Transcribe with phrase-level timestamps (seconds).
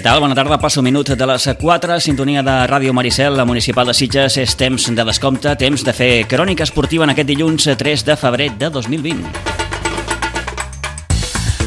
[0.00, 0.22] Què tal?
[0.24, 3.92] Bona tarda, passo un minut de les 4, sintonia de Ràdio Maricel, la municipal de
[3.92, 8.16] Sitges, és temps de descompte, temps de fer crònica esportiva en aquest dilluns 3 de
[8.16, 9.28] febrer de 2020.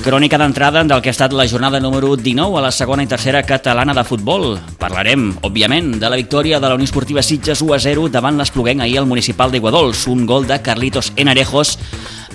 [0.04, 3.44] Crònica d'entrada del que ha estat la jornada número 19 a la segona i tercera
[3.46, 4.58] catalana de futbol.
[4.82, 8.82] Parlarem, òbviament, de la victòria de la Unió Esportiva Sitges 1 a 0 davant l'Espluguenc
[8.82, 11.78] ahir al municipal d'Iguadols, un gol de Carlitos Enarejos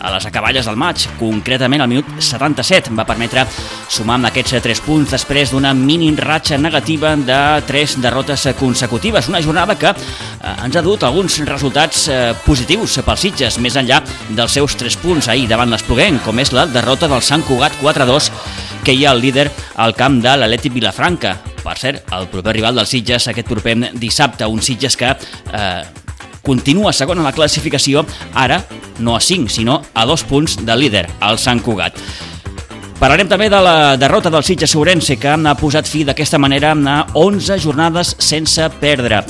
[0.01, 2.95] a les acaballes del maig, concretament al minut 77.
[2.99, 3.45] Va permetre
[3.89, 9.29] sumar amb aquests 3 punts després d'una mini ratxa negativa de 3 derrotes consecutives.
[9.29, 14.01] Una jornada que eh, ens ha dut alguns resultats eh, positius pels Sitges, més enllà
[14.31, 18.33] dels seus 3 punts ahir davant l'Espluguenc, com és la derrota del Sant Cugat 4-2
[18.85, 19.51] que hi ha el líder
[19.85, 21.35] al camp de l'Atlètic Vilafranca.
[21.61, 25.83] Per cert, el proper rival dels Sitges aquest proper dissabte, un Sitges que eh,
[26.49, 28.63] continua segon en la classificació, ara
[29.05, 32.01] no a 5, sinó a 2 punts del líder, el Sant Cugat.
[32.99, 36.97] Parlarem també de la derrota del Sitges Sourense, que ha posat fi d'aquesta manera a
[37.15, 39.21] 11 jornades sense perdre.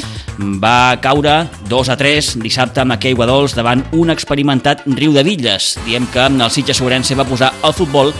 [0.62, 1.34] Va caure
[1.68, 5.74] 2 a 3 dissabte amb aquell Guadols davant un experimentat Riu de Villes.
[5.84, 8.14] Diem que el Sitges Sourense va posar el futbol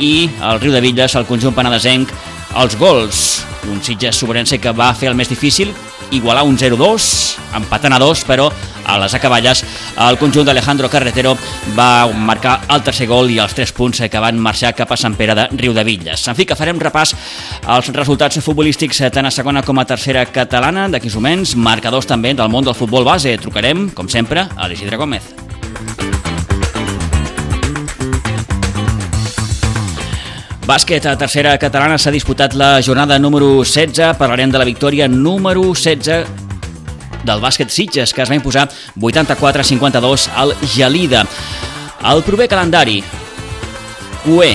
[0.00, 2.08] i el Riu de Villes, el conjunt penedesenc,
[2.56, 3.44] els gols.
[3.68, 5.74] Un Sitges Sourense que va fer el més difícil,
[6.12, 8.48] igualar un 0-2, empatant a 2, però
[8.84, 9.62] a les acaballes
[10.04, 11.36] el conjunt d'Alejandro Carretero
[11.76, 15.16] va marcar el tercer gol i els 3 punts que van marxar cap a Sant
[15.16, 16.26] Pere de Riudevilles.
[16.28, 17.14] En fi, que farem repàs
[17.64, 22.52] als resultats futbolístics tant a segona com a tercera catalana d'aquí moments, marcadors també del
[22.52, 23.38] món del futbol base.
[23.38, 25.43] Trucarem, com sempre, a l'Isidre Gómez.
[30.64, 34.14] Bàsquet, a tercera catalana, s'ha disputat la jornada número 16.
[34.16, 36.24] Parlarem de la victòria número 16
[37.28, 41.26] del bàsquet Sitges, que es va imposar 84-52 al Gelida.
[42.08, 43.02] El proper calendari,
[44.24, 44.50] QE,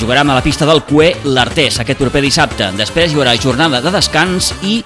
[0.00, 2.70] jugarà a la pista del QE l'Artés aquest proper dissabte.
[2.80, 4.78] Després hi haurà jornada de descans i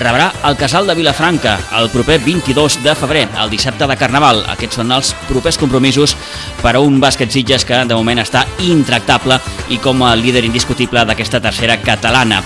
[0.00, 4.42] rebrà el Casal de Vilafranca el proper 22 de febrer, el dissabte de Carnaval.
[4.48, 6.16] Aquests són els propers compromisos
[6.62, 11.04] per a un bàsquet Sitges que de moment està intractable i com a líder indiscutible
[11.04, 12.40] d'aquesta tercera catalana.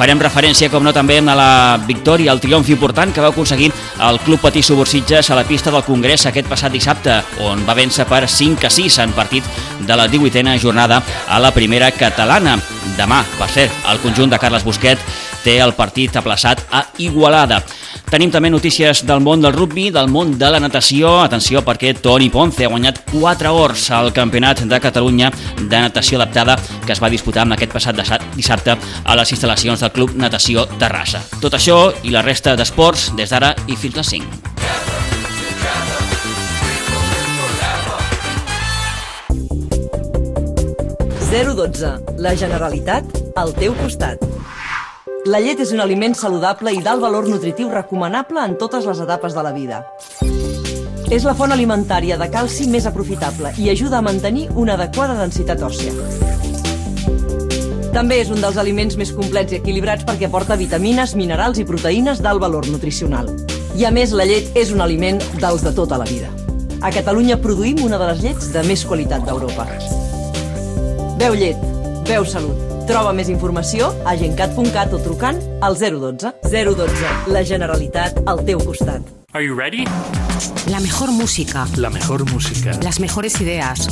[0.00, 3.68] Farem referència, com no, també a la victòria, el triomf important que va aconseguir
[4.06, 8.06] el Club Patí Subursitges a la pista del Congrés aquest passat dissabte, on va vèncer
[8.08, 9.44] per 5 a 6 en partit
[9.84, 12.56] de la 18a jornada a la primera catalana.
[12.96, 15.04] Demà, per cert, el conjunt de Carles Busquet
[15.44, 17.60] té el partit aplaçat a Igualada.
[18.10, 21.20] Tenim també notícies del món del rugby, del món de la natació.
[21.22, 25.30] Atenció perquè Toni Ponce ha guanyat 4 hores al Campionat de Catalunya
[25.60, 27.96] de natació adaptada que es va disputar amb aquest passat
[28.34, 28.74] dissabte
[29.04, 31.22] a les instal·lacions del Club Natació Terrassa.
[31.40, 34.50] Tot això i la resta d'esports des d'ara i fins a 5.
[42.20, 43.04] La Generalitat
[43.36, 44.20] al teu costat.
[45.28, 49.34] La llet és un aliment saludable i d'alt valor nutritiu recomanable en totes les etapes
[49.36, 49.82] de la vida.
[51.12, 55.60] És la font alimentària de calci més aprofitable i ajuda a mantenir una adequada densitat
[55.60, 55.92] òssia.
[57.92, 62.24] També és un dels aliments més complets i equilibrats perquè aporta vitamines, minerals i proteïnes
[62.24, 63.28] d'alt valor nutricional.
[63.76, 66.32] I a més, la llet és un aliment dels de tota la vida.
[66.80, 69.68] A Catalunya produïm una de les llets de més qualitat d'Europa.
[71.20, 71.70] Veu llet,
[72.08, 72.69] veu salut.
[72.90, 76.32] Troba més informació a gencat.cat o trucant al 012.
[76.42, 77.12] 012.
[77.30, 79.06] La Generalitat al teu costat.
[79.30, 79.86] Are you ready?
[80.68, 81.66] La mejor música.
[81.76, 82.78] La mejor música.
[82.82, 83.88] Las mejores ideas.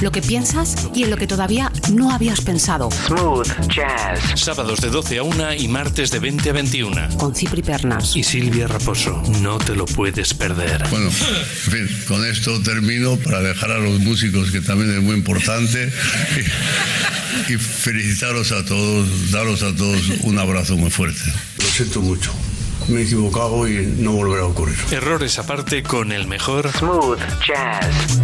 [0.00, 2.90] Lo que piensas y en lo que todavía no habías pensado.
[2.90, 4.40] Smooth Jazz.
[4.40, 7.08] Sábados de 12 a 1 y martes de 20 a 21.
[7.18, 8.16] Con Cipri Pernas.
[8.16, 9.22] Y Silvia Raposo.
[9.40, 10.86] No te lo puedes perder.
[10.90, 15.16] Bueno, en fin, con esto termino para dejar a los músicos, que también es muy
[15.16, 15.92] importante.
[17.48, 21.20] Y, y felicitaros a todos, daros a todos un abrazo muy fuerte.
[21.58, 22.32] Lo siento mucho
[22.88, 24.76] me he equivocado y no volverá a ocurrir.
[24.90, 28.20] Errores aparte con el mejor Smooth Jazz.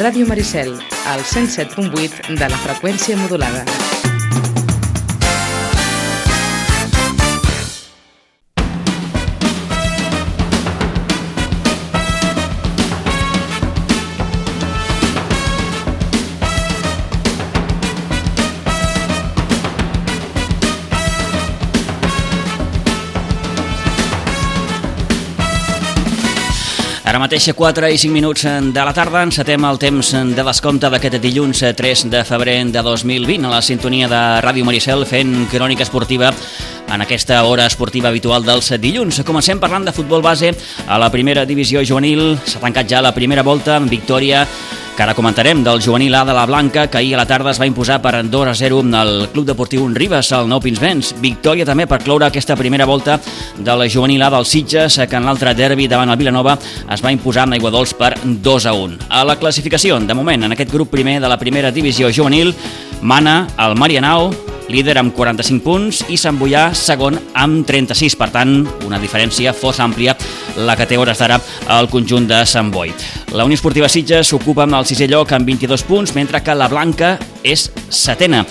[0.00, 3.66] Ràdio Maricel, al 107.8 de la freqüència modulada.
[27.20, 31.18] Ara mateix 4 i 5 minuts de la tarda encetem el temps de descompte d'aquest
[31.20, 36.30] dilluns 3 de febrer de 2020 a la sintonia de Ràdio Maricel fent crònica esportiva
[36.88, 39.22] en aquesta hora esportiva habitual dels dilluns.
[39.26, 40.54] Comencem parlant de futbol base
[40.86, 42.38] a la primera divisió juvenil.
[42.44, 44.46] S'ha tancat ja la primera volta amb victòria
[45.00, 47.60] que ara comentarem del juvenil A de la Blanca, que ahir a la tarda es
[47.60, 51.14] va imposar per 2 a 0 al Club Deportiu Ribes, al Nou Pinsbens.
[51.22, 53.16] Victòria també per cloure aquesta primera volta
[53.56, 57.12] de la juvenil A del Sitges, que en l'altre derbi davant el Vilanova es va
[57.16, 58.98] imposar amb Aiguadols per 2 a 1.
[59.08, 62.54] A la classificació, de moment, en aquest grup primer de la primera divisió juvenil,
[63.00, 64.34] mana el Marianao,
[64.70, 68.16] líder amb 45 punts, i Sant Boià, segon, amb 36.
[68.20, 68.54] Per tant,
[68.86, 70.14] una diferència força àmplia
[70.60, 71.40] la que té hores d'ara
[71.76, 72.94] el conjunt de Sant Boi.
[73.34, 76.70] La Unió Esportiva Sitges s'ocupa amb el sisè lloc amb 22 punts, mentre que la
[76.70, 78.44] Blanca és setena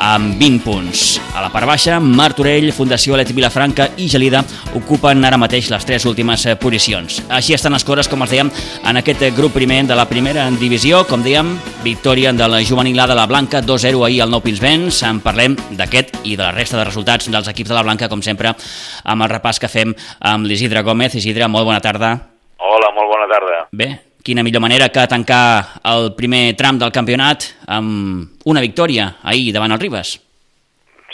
[0.00, 1.20] amb 20 punts.
[1.36, 4.40] A la part baixa, Martorell, Fundació Leti Vilafranca i Gelida
[4.78, 7.20] ocupen ara mateix les tres últimes eh, posicions.
[7.28, 8.50] Així estan les coses, com els dèiem,
[8.88, 11.04] en aquest eh, grup primer de la primera divisió.
[11.08, 11.52] Com dèiem,
[11.84, 15.02] victòria de la juvenilada de la Blanca, 2-0 ahir al Nou Pinsbens.
[15.06, 18.24] En parlem d'aquest i de la resta de resultats dels equips de la Blanca, com
[18.24, 18.56] sempre,
[19.04, 21.14] amb el repàs que fem amb l'Isidre Gómez.
[21.20, 22.16] Isidre, molt bona tarda.
[22.60, 23.66] Hola, molt bona tarda.
[23.72, 23.92] Bé,
[24.24, 29.72] quina millor manera que tancar el primer tram del campionat amb una victòria ahir davant
[29.72, 30.16] el Ribes.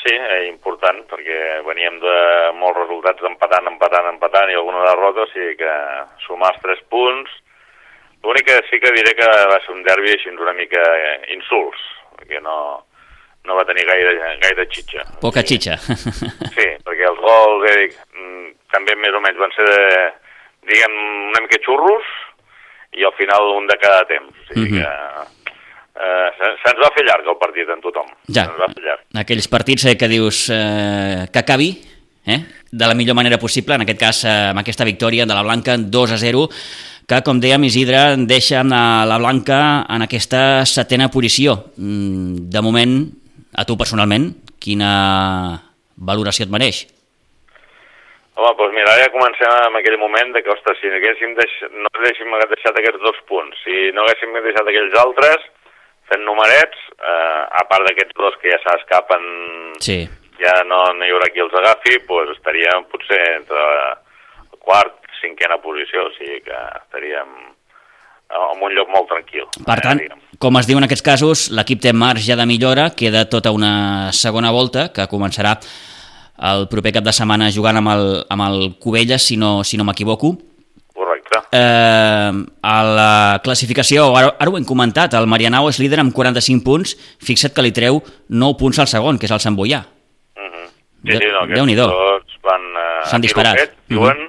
[0.03, 2.17] Sí, eh, important, perquè veníem de
[2.61, 5.75] molts resultats empatant, empatant, empatant i alguna derrota, o sigui que
[6.27, 7.43] sumar els tres punts...
[8.27, 11.79] L'únic que sí que diré que va ser un derbi així una mica eh, insults,
[12.17, 12.57] perquè no,
[13.47, 15.05] no va tenir gaire, gaire xitxa.
[15.23, 15.77] Poca xitxa.
[16.57, 17.85] Sí, perquè els gols eh,
[18.17, 20.01] mm, també més o menys van ser, de,
[20.73, 20.97] diguem,
[21.31, 22.11] una mica xurros,
[22.97, 24.33] i al final un de cada temps.
[24.51, 24.81] O sigui Mhm.
[24.81, 24.89] que
[25.97, 28.07] eh, se- se'ns va fer llarg el partit en tothom.
[28.33, 28.47] Ja.
[28.59, 29.01] Va fer llarg.
[29.15, 31.71] Aquells partits eh, que dius eh, que acabi
[32.27, 32.41] eh,
[32.71, 35.77] de la millor manera possible, en aquest cas eh, amb aquesta victòria de la Blanca
[35.79, 36.49] 2 a 0,
[37.07, 41.71] que, com dèiem, Isidre deixa a la Blanca en aquesta setena posició.
[41.77, 43.07] Mm, De moment,
[43.55, 45.63] a tu personalment, quina
[45.97, 46.87] valoració et mereix?
[48.37, 51.53] Home, doncs mira, ara ja comencem en aquell moment de que, ostres, si haguéssim deix...
[51.73, 55.47] no haguéssim deixat aquests dos punts, si no haguéssim deixat aquells altres,
[56.11, 59.25] fent numerets, eh, a part d'aquests dos que ja s'escapen,
[59.81, 60.05] Sí.
[60.43, 63.65] ja no, no hi haurà qui els agafi, doncs estaríem potser entre
[64.53, 67.35] el quart, cinquena posició, o sigui que estaríem
[68.37, 69.49] en un lloc molt tranquil.
[69.65, 70.21] Per eh, tant, diguem.
[70.39, 74.53] com es diu en aquests casos, l'equip té marge de millora, queda tota una segona
[74.53, 75.57] volta que començarà
[76.39, 79.85] el proper cap de setmana jugant amb el, amb el Cubelles, si no, si no
[79.85, 80.37] m'equivoco.
[80.97, 81.39] Correcte.
[81.53, 86.65] Eh, a la classificació, ara, ara ho hem comentat, el Marianao és líder amb 45
[86.65, 89.83] punts, fixa't que li treu 9 punts al segon, que és el Sant Boià.
[90.37, 90.65] Mhm.
[91.05, 91.45] Sí, Déu- sí, no,
[91.93, 92.63] tots van...
[92.77, 93.57] Eh, S'han tiro disparat.
[93.61, 94.25] fet, diuen,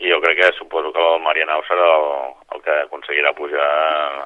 [0.00, 2.39] i jo crec que suposo que el Marianao serà el
[2.70, 3.66] que aconseguirà pujar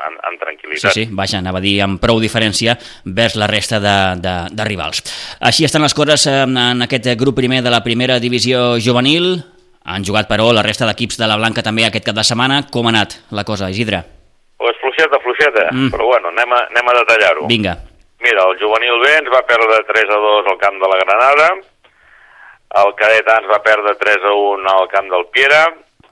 [0.08, 0.93] en, en Sí, tranquil·litat.
[0.93, 5.02] sí, vaja, anava a dir amb prou diferència vers la resta de, de, de rivals.
[5.41, 9.38] Així estan les coses eh, en aquest grup primer de la primera divisió juvenil.
[9.85, 12.62] Han jugat, però, la resta d'equips de la Blanca també aquest cap de setmana.
[12.73, 14.02] Com ha anat la cosa, Isidre?
[14.56, 15.91] Pues fluixeta, fluixeta, Mm.
[15.93, 17.46] però bueno, anem a, anem a detallar-ho.
[17.49, 17.76] Vinga.
[18.24, 21.48] Mira, el juvenil B ens va perdre 3 a 2 al camp de la Granada,
[22.81, 25.60] el cadet A ens va perdre 3 a 1 al camp del Piera,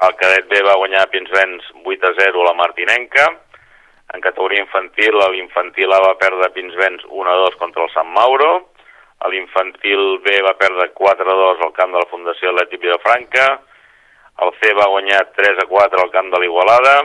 [0.03, 3.29] el cadet B va guanyar a Pinsbens 8 a 0 a la Martinenca,
[4.13, 8.11] en categoria infantil l'infantil A va perdre a Pinsbens 1 a 2 contra el Sant
[8.13, 8.51] Mauro,
[9.31, 13.47] l'infantil B va perdre 4 a 2 al camp de la Fundació Atlètic Vilafranca,
[14.43, 16.97] el C va guanyar 3 a 4 al camp de l'Igualada,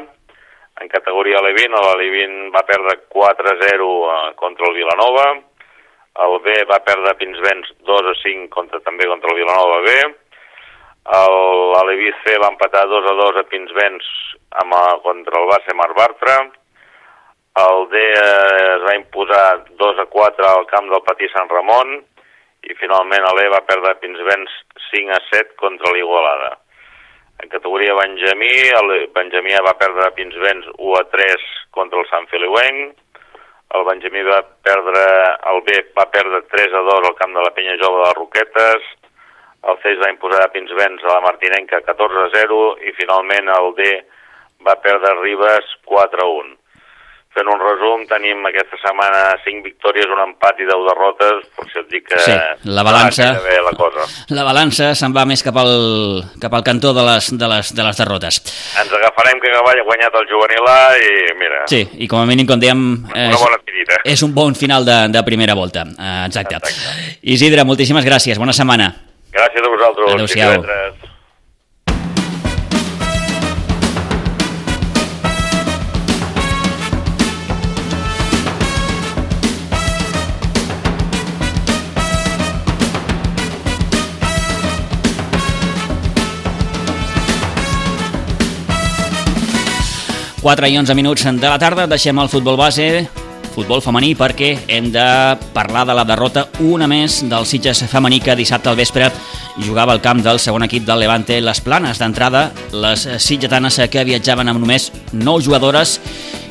[0.82, 5.27] en categoria Levin, l'Alevin va perdre 4 a 0 eh, contra el Vilanova,
[6.25, 9.98] el B va perdre a Pinsbens 2 a 5 contra, també contra el Vilanova B,
[11.14, 14.06] el- l'Aleví C va empatar 2 a 2 a Pinsbens
[14.62, 16.38] amb, eh, contra el base Mar Bartra,
[17.58, 21.96] el D eh, es va imposar 2 a 4 al camp del Patí Sant Ramon
[22.68, 24.50] i finalment l'E va perdre a Pinsbens
[24.92, 26.58] 5 a 7 contra l'Igualada.
[27.42, 28.50] En categoria Benjamí,
[28.82, 32.98] el Benjamí va perdre a Pinsbens 1 a 3 contra el Sant Feliuenc,
[33.78, 35.04] el Benjamí va perdre,
[35.52, 38.18] el B va perdre 3 a 2 al camp de la Penya Jove de les
[38.18, 38.84] Roquetes,
[39.64, 43.50] el C es va imposar a Pinsbens a la Martinenca 14 a 0 i finalment
[43.50, 43.90] el D
[44.66, 46.54] va perdre Ribes 4 a 1.
[47.38, 51.78] Fent un resum, tenim aquesta setmana 5 victòries, un empat i 10 derrotes, per si
[51.84, 52.34] et dic que Sí,
[52.66, 54.08] la balança- la cosa.
[54.34, 57.84] La balança se'n va més cap al, cap al cantó de les, de, les, de
[57.86, 58.40] les derrotes.
[58.82, 62.48] Ens agafarem que ha guanyat el juvenil A i mira, Sí, i com a mínim,
[62.48, 64.02] com dèiem, una és, bona tirita.
[64.04, 65.86] és un bon final de, de primera volta.
[65.86, 66.56] Eh, exacte.
[66.56, 67.20] Exacte.
[67.22, 68.40] Isidre, moltíssimes gràcies.
[68.40, 68.96] Bona setmana.
[69.38, 70.08] Gràcies a vosaltres.
[70.15, 71.06] Adéu-siau.
[90.41, 92.88] Quatre i 11 minuts de la tarda, deixem el futbol base
[93.58, 95.04] futbol femení, perquè hem de
[95.56, 99.08] parlar de la derrota una més del Sitges femení que dissabte al vespre
[99.66, 101.98] jugava al camp del segon equip del Levante Les Planes.
[101.98, 105.96] D'entrada, les sitgetanes que viatjaven amb només 9 jugadores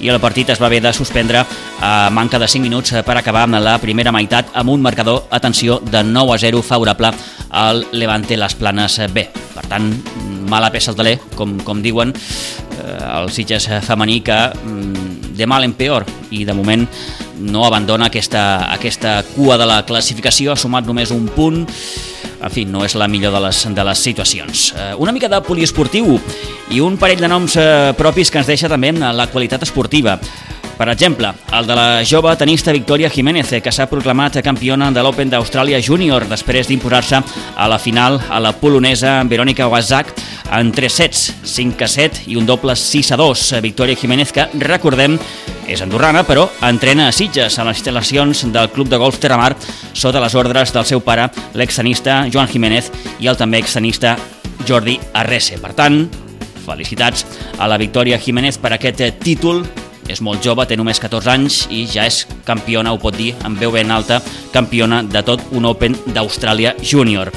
[0.02, 1.44] i el partit es va haver de suspendre
[1.80, 5.78] a manca de 5 minuts per acabar amb la primera meitat amb un marcador, atenció,
[5.78, 7.12] de 9 a 0 favorable
[7.50, 9.28] al Levante Les Planes B.
[9.54, 9.92] Per tant,
[10.50, 15.64] mala peça al taler, com, com diuen, eh, el Sitges femení que mm, de mal
[15.64, 16.86] en peor i de moment
[17.38, 21.64] no abandona aquesta, aquesta cua de la classificació, ha sumat només un punt,
[22.36, 24.66] en fi, no és la millor de les, de les situacions.
[24.76, 26.18] Eh, una mica de poliesportiu
[26.72, 30.18] i un parell de noms eh, propis que ens deixa també la qualitat esportiva.
[30.76, 35.30] Per exemple, el de la jove tenista Victoria Jiménez, que s'ha proclamat campiona de l'Open
[35.32, 37.22] d'Austràlia Júnior després d'imposar-se
[37.56, 40.12] a la final a la polonesa Verónica Wazak
[40.52, 43.46] en 3 sets, 5 a 7 i un doble 6 a 2.
[43.64, 45.16] Victoria Jiménez, que recordem,
[45.66, 49.54] és andorrana, però entrena a Sitges, a les instal·lacions del Club de Golf Terramar,
[49.96, 54.18] sota les ordres del seu pare, l'extenista Joan Jiménez i el també extenista
[54.68, 55.56] Jordi Arrese.
[55.56, 56.04] Per tant,
[56.66, 57.24] felicitats
[57.58, 59.64] a la Victoria Jiménez per aquest títol
[60.08, 63.58] és molt jove, té només 14 anys i ja és campiona, ho pot dir, amb
[63.60, 64.20] veu ben alta,
[64.52, 67.32] campiona de tot un Open d'Austràlia Júnior.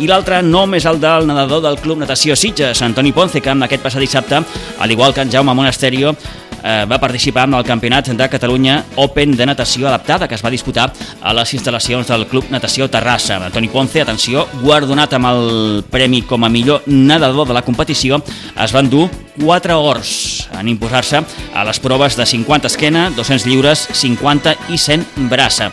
[0.00, 3.66] I l'altre nom és el del nedador del Club Natació Sitges, Antoni Ponce, que amb
[3.66, 4.42] aquest passat dissabte,
[4.78, 6.14] al igual que en Jaume Monasterio,
[6.64, 10.50] eh, va participar en el Campionat de Catalunya Open de Natació Adaptada, que es va
[10.50, 10.90] disputar
[11.20, 13.36] a les instal·lacions del Club Natació Terrassa.
[13.44, 18.22] Antoni Ponce, atenció, guardonat amb el premi com a millor nedador de la competició,
[18.56, 21.20] es van dur 4 ors en imposar-se
[21.54, 25.70] a les proves de 50 esquena, 200 lliures, 50 i 100 braça.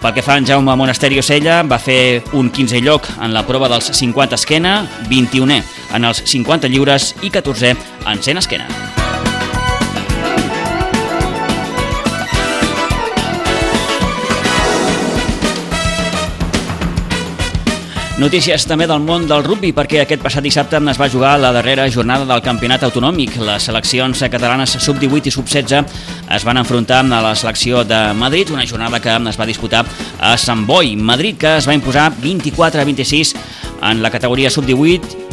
[0.00, 3.70] Pel que fa en Jaume Monasterio Sella, va fer un 15è lloc en la prova
[3.72, 5.62] dels 50 esquena, 21è
[5.96, 7.72] en els 50 lliures i 14è
[8.04, 9.03] en 100 esquena.
[18.14, 21.88] Notícies també del món del rugby perquè aquest passat dissabte es va jugar la darrera
[21.90, 23.40] jornada del campionat autonòmic.
[23.42, 25.90] Les seleccions catalanes sub-18 i sub-16
[26.36, 29.84] es van enfrontar a la selecció de Madrid, una jornada que es va disputar
[30.20, 30.94] a Sant Boi.
[30.94, 33.34] Madrid que es va imposar 24 a 26
[33.82, 35.23] en la categoria sub-18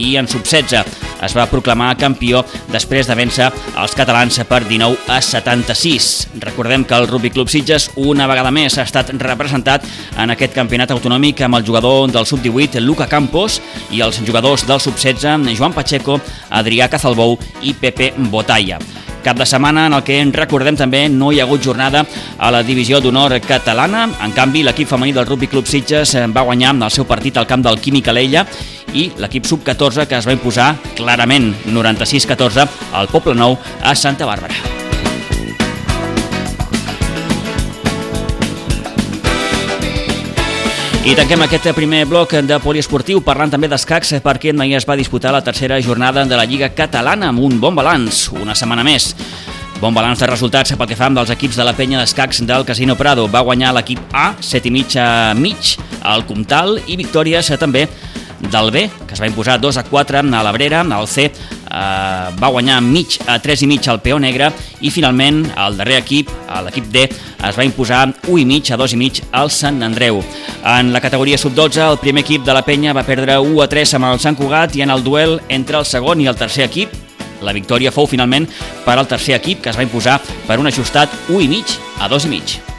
[0.00, 2.40] i en sub-16 es va proclamar campió
[2.72, 6.10] després de vèncer els catalans per 19 a 76.
[6.46, 9.84] Recordem que el Rugby Club Sitges una vegada més ha estat representat
[10.16, 14.80] en aquest campionat autonòmic amb el jugador del sub-18 Luca Campos i els jugadors del
[14.80, 18.80] sub-16 Joan Pacheco, Adrià Cazalbou i Pepe Botalla.
[19.24, 22.04] Cap de setmana en el que recordem també no hi ha hagut jornada
[22.38, 24.06] a la divisió d'honor catalana.
[24.24, 27.62] En canvi, l'equip femení del Rugby Club Sitges va guanyar el seu partit al camp
[27.66, 28.46] del Químic Alella
[28.94, 34.79] i l'equip sub-14 que es va imposar clarament 96-14 al Poble Nou a Santa Bàrbara.
[41.10, 45.32] I tanquem aquest primer bloc de poliesportiu parlant també d'escacs perquè ahir es va disputar
[45.34, 49.16] la tercera jornada de la Lliga Catalana amb un bon balanç, una setmana més.
[49.80, 52.94] Bon balanç de resultats pel que fa dels equips de la penya d'escacs del Casino
[52.94, 53.26] Prado.
[53.26, 55.74] Va guanyar l'equip A, 7 i mig a mig,
[56.06, 57.88] al Comtal, i victòries també
[58.38, 61.32] del B, que es va imposar 2 a 4 a l'Abrera, el C
[61.70, 64.50] eh, va guanyar mig a 3 i mig al Peó Negre
[64.80, 66.30] i finalment el darrer equip,
[66.66, 67.06] l'equip D,
[67.48, 70.22] es va imposar 1 i mig a 2 i mig al Sant Andreu.
[70.64, 73.94] En la categoria sub-12, el primer equip de la penya va perdre 1 a 3
[73.98, 76.98] amb el Sant Cugat i en el duel entre el segon i el tercer equip
[77.40, 78.48] la victòria fou finalment
[78.84, 82.08] per al tercer equip que es va imposar per un ajustat 1 i mig a
[82.12, 82.69] 2 i mig.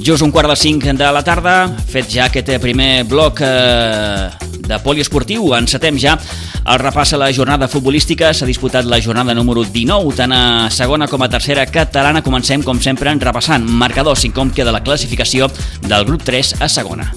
[0.00, 4.30] Just un quart de cinc de la tarda, fet ja aquest primer bloc eh,
[4.64, 6.14] de poliesportiu, encetem ja
[6.64, 8.32] el repàs a la jornada futbolística.
[8.32, 10.42] S'ha disputat la jornada número 19, tant a
[10.72, 12.24] segona com a tercera catalana.
[12.24, 15.52] Comencem, com sempre, repassant marcadors i com queda la classificació
[15.84, 17.10] del grup 3 a segona.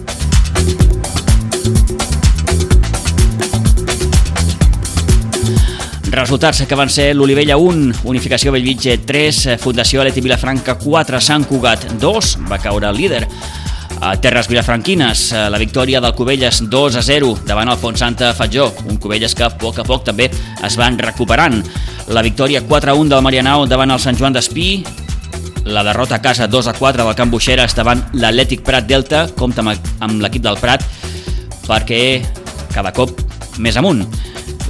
[6.13, 11.88] Resultats que van ser l'Olivella 1, Unificació Bellvitge 3, Fundació Aleti Vilafranca 4, Sant Cugat
[11.98, 13.24] 2, va caure el líder.
[13.98, 18.67] A Terres Vilafranquines, la victòria del Cubelles 2 a 0 davant el Font Santa Fatjó,
[18.86, 21.63] un Cubelles que a poc a poc també es van recuperant.
[22.13, 24.84] La victòria 4 a 1 del Marianao davant el Sant Joan d'Espí,
[25.65, 29.65] la derrota a casa 2 a 4 del Camp Buixeres davant l'Atlètic Prat Delta, compta
[29.65, 30.86] amb l'equip del Prat
[31.65, 32.22] perquè
[32.70, 33.17] cada cop
[33.58, 34.05] més amunt.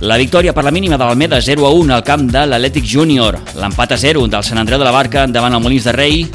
[0.03, 3.37] La victòria per la mínima de l'Almeda 0 a 1 al camp de l'Atlètic Júnior.
[3.55, 6.25] L'empat a 0 del Sant Andreu de la Barca davant el Molins de Rei.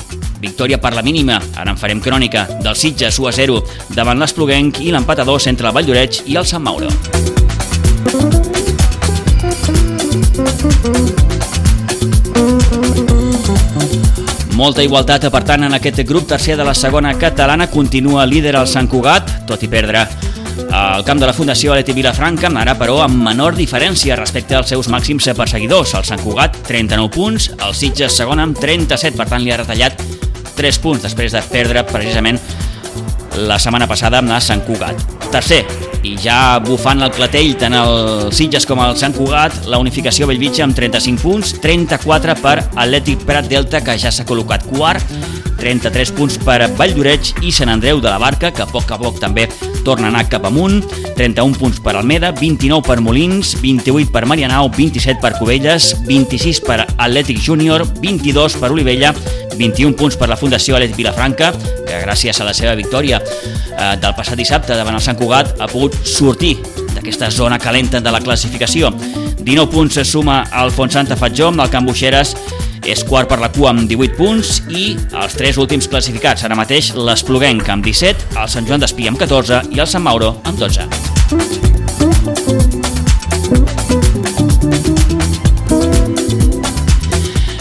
[0.40, 3.58] Victòria per la mínima, ara en farem crònica, del Sitges 1 a 0
[3.92, 6.88] davant l'Espluguenc i l'empat a 2 entre el Vall d'Oreig i el Sant Mauro.
[14.56, 17.68] Molta igualtat, per tant, en aquest grup tercer de la segona catalana.
[17.68, 20.08] Continua líder el Sant Cugat, tot i perdre
[20.70, 24.88] al camp de la Fundació Aleti Vilafranca, ara però amb menor diferència respecte als seus
[24.92, 25.94] màxims perseguidors.
[25.94, 30.00] El Sant Cugat, 39 punts, el Sitges segon amb 37, per tant li ha retallat
[30.58, 32.40] 3 punts després de perdre precisament
[33.38, 34.98] la setmana passada amb la Sant Cugat.
[35.32, 35.62] Tercer,
[36.06, 40.64] i ja bufant el clatell tant el Sitges com el Sant Cugat, la unificació Bellvitge
[40.64, 45.16] amb 35 punts, 34 per Atlètic Prat Delta, que ja s'ha col·locat quart,
[45.58, 48.98] 33 punts per Vall d'Oreig i Sant Andreu de la Barca, que a poc a
[49.00, 49.48] poc també
[49.84, 50.84] torna a anar cap amunt,
[51.18, 56.82] 31 punts per Almeda, 29 per Molins, 28 per Marianao, 27 per Cubelles, 26 per
[56.86, 59.12] Atlètic Júnior, 22 per Olivella,
[59.58, 61.50] 21 punts per la Fundació Atlètic Vilafranca,
[61.88, 65.70] que gràcies a la seva victòria eh, del passat dissabte davant el Sant Cugat ha
[65.70, 66.54] pogut sortir
[66.94, 68.92] d'aquesta zona calenta de la classificació.
[69.38, 72.36] 19 punts se suma al Fontsanta Fatjó amb el Camp Buixeres
[72.88, 76.95] és quart per la cua amb 18 punts i els tres últims classificats, ara mateix
[76.97, 80.88] l'Espluguenc amb 17, el Sant Joan d'Espí amb 14 i el Sant Mauro amb 12.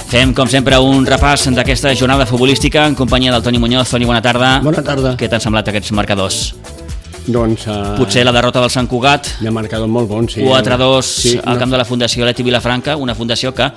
[0.07, 3.91] Fem, com sempre, un repàs d'aquesta jornada futbolística en companyia del Toni Muñoz.
[3.91, 4.61] Toni, bona tarda.
[4.63, 5.17] Bona tarda.
[5.19, 6.55] Què t'han semblat aquests marcadors?
[7.27, 7.67] Doncs...
[7.67, 9.27] Uh, Potser la derrota del Sant Cugat.
[9.43, 10.39] Hi ha marcador molt bon, sí.
[10.47, 13.67] 4-2 sí, al camp de la Fundació Leti Vilafranca, una fundació que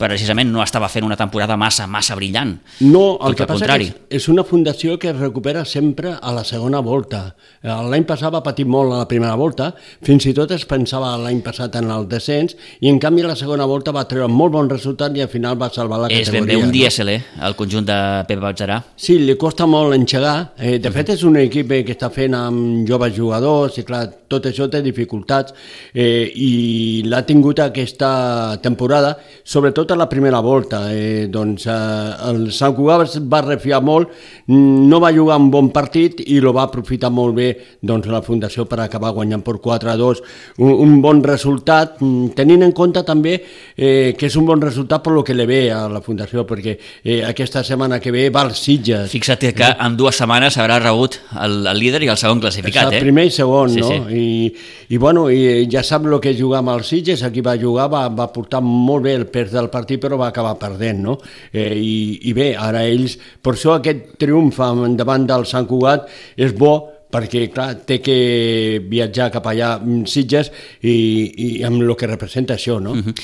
[0.00, 2.56] precisament no estava fent una temporada massa massa brillant.
[2.80, 3.86] No, el Tot que al passa contrari.
[4.08, 7.34] és, és una fundació que es recupera sempre a la segona volta.
[7.62, 9.74] Eh, L'any passat va patir molt a la primera volta,
[10.06, 13.66] fins i tot es pensava l'any passat en el descens, i en canvi la segona
[13.68, 16.56] volta va treure molt bon resultat i al final va salvar la És ben categoria.
[16.56, 16.72] bé un no?
[16.72, 18.80] DSL, el conjunt de Pep Batzarà.
[18.96, 20.52] Sí, li costa molt enxegar.
[20.58, 24.06] Eh, de fet, és un equip eh, que està fent amb joves jugadors i, clar,
[24.30, 25.52] tot això té dificultats
[25.94, 30.82] eh, i l'ha tingut aquesta temporada, sobretot a la primera volta.
[30.94, 34.10] Eh, doncs, eh, el Sant Cugat es va refiar molt,
[34.46, 37.50] no va jugar un bon partit i lo va aprofitar molt bé
[37.82, 40.22] doncs, la Fundació per acabar guanyant per 4 a 2.
[40.58, 43.36] Un, un bon resultat, mm, tenint en compte també
[43.76, 46.76] eh, que és un bon resultat per lo que le ve a la Fundació, perquè
[47.04, 49.10] eh, aquesta setmana que ve va als Sitges.
[49.10, 52.98] Fixa't que en dues setmanes haurà rebut el, el líder i el segon classificat, el
[52.98, 53.00] eh?
[53.00, 53.88] primer i segon, Sí, no?
[53.88, 54.20] sí.
[54.20, 57.56] I, I, bueno, i ja sap el que és jugar amb els Sitges, aquí va
[57.58, 61.18] jugar, va, va portar molt bé el pes del partit, però va acabar perdent, no?
[61.52, 64.58] Eh, i, I bé, ara ells, per això aquest triomf
[64.96, 70.50] davant del Sant Cugat és bo, perquè, clar, té que viatjar cap allà mm, Sitges
[70.82, 70.94] i,
[71.36, 72.94] i amb el que representa això, no?
[72.94, 73.14] Mhm.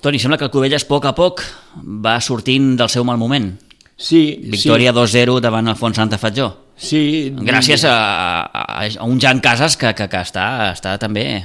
[0.00, 1.42] Toni, sembla que el Covelles a poc a poc
[1.76, 3.52] va sortint del seu mal moment.
[4.00, 6.48] Sí, Victòria 2-0 davant el Font Santa Fatjó.
[6.74, 7.28] sí.
[7.28, 7.34] Sí.
[7.44, 11.44] Gràcies a, a, a un Jan Casas que, que, que està, està també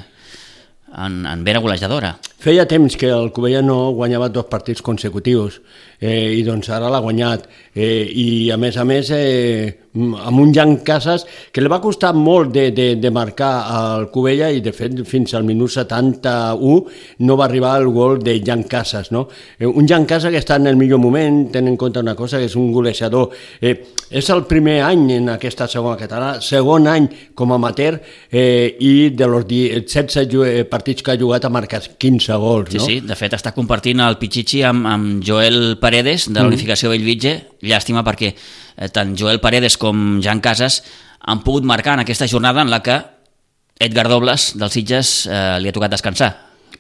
[0.96, 2.16] en, en vera golejadora.
[2.46, 5.56] Feia temps que el Covella no guanyava dos partits consecutius
[5.98, 7.48] eh, i doncs ara l'ha guanyat.
[7.74, 11.24] Eh, i a més a més eh, amb un Jan Casas
[11.56, 15.34] que li va costar molt de, de, de marcar al Covella i de fet fins
[15.34, 19.26] al minut 71 no va arribar el gol de Jan Casas no?
[19.58, 22.38] eh, un Jan Casas que està en el millor moment tenint en compte una cosa
[22.38, 23.32] que és un golejador.
[23.62, 23.74] Eh,
[24.16, 27.98] és el primer any en aquesta segona catalana segon any com a amateur
[28.30, 32.35] eh, i de los 10, 16 ju- eh, partits que ha jugat ha marcat 15
[32.42, 32.86] gols Sí, no?
[32.86, 37.36] sí, de fet està compartint el Pichichi amb, amb Joel Paredes de la Unificació Bellvitge.
[37.66, 40.82] Llàstima perquè eh, tant Joel Paredes com Jan Casas
[41.26, 43.00] han pogut marcar en aquesta jornada en la que
[43.80, 46.34] Edgar Dobles dels Sitges eh, li ha tocat descansar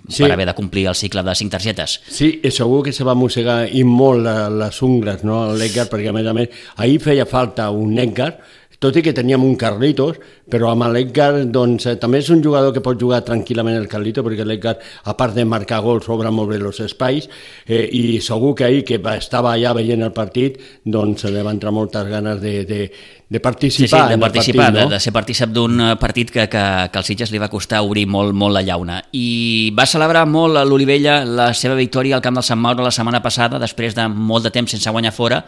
[0.06, 0.22] Sí.
[0.22, 1.96] per haver de complir el cicle de 5 targetes.
[2.14, 4.22] Sí, i segur que se va mossegar i molt
[4.54, 8.36] les ungles, no, l'Edgar, perquè a més a més ahir feia falta un Edgar,
[8.80, 10.18] tot i que teníem un Carlitos,
[10.52, 14.24] però amb l'Edgar doncs, eh, també és un jugador que pot jugar tranquil·lament el Carlito,
[14.24, 17.30] perquè l'Edgar, a part de marcar gols, obre molt bé els espais,
[17.66, 21.42] eh, i segur que ahir, que va- estava allà veient el partit, doncs se li
[21.42, 22.92] va entrar moltes ganes de, de,
[23.30, 24.90] de Sí, sí, participar de participar, partit, no?
[24.90, 27.82] de, de ser partícip d'un eh, partit que, que, que als Sitges li va costar
[27.82, 29.00] obrir molt, molt la llauna.
[29.18, 32.92] I va celebrar molt a l'Olivella la seva victòria al camp del Sant Mauro la
[32.94, 35.42] setmana passada, després de molt de temps sense guanyar fora,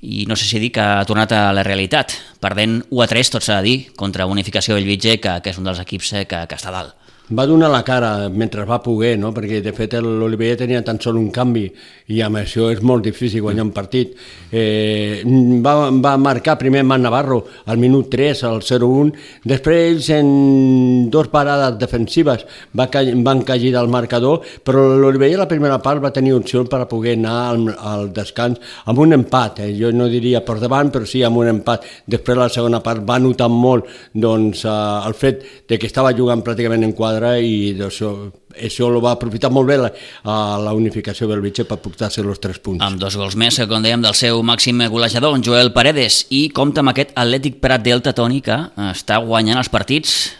[0.00, 3.32] i no sé si dir que ha tornat a la realitat, perdent 1 a 3,
[3.36, 6.46] tot s'ha de dir, contra Unificació Bellvitge, que, que és un dels equips eh, que,
[6.48, 6.96] que està dalt.
[7.30, 9.30] Va donar la cara mentre va poder, no?
[9.34, 11.66] perquè de fet l'Oliver tenia tan sol un canvi
[12.10, 14.16] i amb això és molt difícil guanyar un partit.
[14.50, 15.22] Eh,
[15.62, 19.12] va, va marcar primer Man Navarro al minut 3, al 0-1,
[19.46, 22.44] després ells en dos parades defensives
[22.76, 26.64] va, ca van cair del marcador, però l'Oliver a la primera part va tenir opció
[26.68, 28.58] per a poder anar al, al descans
[28.90, 29.70] amb un empat, eh?
[29.78, 31.86] jo no diria per davant, però sí amb un empat.
[32.10, 36.42] Després la segona part va notar molt doncs, eh, el fet de que estava jugant
[36.46, 38.10] pràcticament en quadre quadre i això,
[38.56, 39.90] això lo va aprofitar molt bé la,
[40.24, 42.82] a la unificació del Vitxe per portar-se els tres punts.
[42.82, 46.80] Amb dos gols més, com dèiem, del seu màxim golejador, en Joel Paredes, i compta
[46.80, 48.56] amb aquest Atlètic Prat Delta, Toni, que
[48.90, 50.34] està guanyant els partits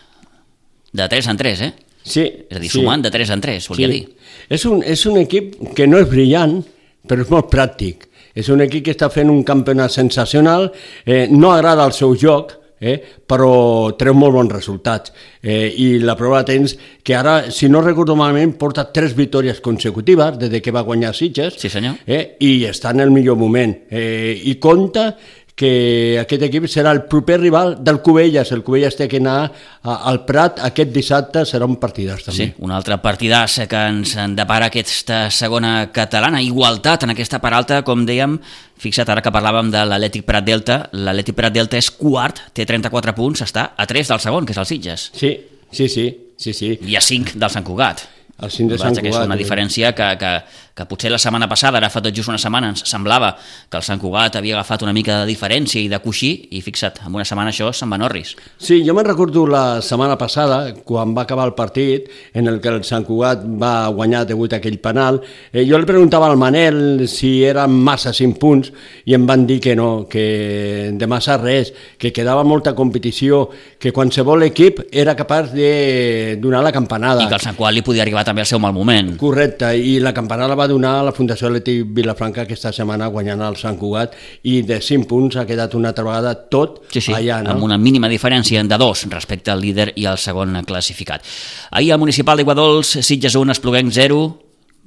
[0.93, 1.73] de 3 en 3, eh?
[2.03, 2.25] Sí.
[2.49, 2.79] És a dir, sí.
[2.79, 3.99] sumant de 3 en 3, volia sí.
[3.99, 4.37] dir.
[4.51, 6.61] És un, és un equip que no és brillant,
[7.07, 8.09] però és molt pràctic.
[8.35, 10.71] És un equip que està fent un campionat sensacional,
[11.05, 12.97] eh, no agrada el seu joc, eh?
[13.01, 15.13] però treu molt bons resultats.
[15.41, 20.39] Eh, I la prova temps que ara, si no recordo malament, porta tres victòries consecutives
[20.41, 22.01] des de que va guanyar Sitges sí, senyor.
[22.07, 22.37] Eh?
[22.41, 23.77] i està en el millor moment.
[23.91, 25.11] Eh, I compta
[25.59, 28.53] que aquest equip serà el proper rival del Cubelles.
[28.53, 29.51] El Cubelles té que anar
[29.83, 32.37] al Prat aquest dissabte, serà un partidàs també.
[32.39, 36.43] Sí, un altre partidàs que ens depara aquesta segona catalana.
[36.45, 38.39] Igualtat en aquesta part alta, com dèiem,
[38.81, 43.15] fixa't ara que parlàvem de l'Atlètic Prat Delta, l'Atlètic Prat Delta és quart, té 34
[43.17, 45.11] punts, està a 3 del segon, que és el Sitges.
[45.17, 45.35] Sí,
[45.71, 46.09] sí, sí.
[46.41, 46.73] sí, sí.
[46.89, 48.07] I a 5 del Sant Cugat.
[48.41, 49.05] El 5 de Sant Cugat.
[49.05, 50.33] Que és una diferència que, que,
[50.81, 53.35] que potser la setmana passada, ara fa tot just una setmana, ens semblava
[53.69, 57.03] que el Sant Cugat havia agafat una mica de diferència i de coixí, i fixa't,
[57.05, 58.35] en una setmana això se'n va Norris.
[58.57, 62.73] Sí, jo me'n recordo la setmana passada, quan va acabar el partit, en el que
[62.73, 65.21] el Sant Cugat va guanyar degut a aquell penal,
[65.53, 68.73] eh, jo li preguntava al Manel si eren massa 5 punts,
[69.05, 73.49] i em van dir que no, que de massa res, que quedava molta competició,
[73.81, 77.25] que qualsevol equip era capaç de donar la campanada.
[77.25, 79.13] I que el Sant Cugat li podia arribar també al seu mal moment.
[79.21, 83.59] Correcte, i la campanada va donar a la Fundació Atlètic Vilafranca aquesta setmana guanyant el
[83.61, 84.15] Sant Cugat
[84.49, 87.41] i de 5 punts ha quedat una altra vegada tot sí, sí, allà.
[87.45, 87.57] No?
[87.57, 91.27] amb una mínima diferència de dos respecte al líder i al segon classificat.
[91.71, 94.21] Ahir al municipal d'Iguadols, Sitges 1, Espluguenc 0,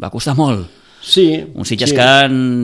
[0.01, 0.81] va costar molt.
[1.03, 1.27] Sí.
[1.53, 1.97] Un Sitges sí.
[1.99, 2.09] que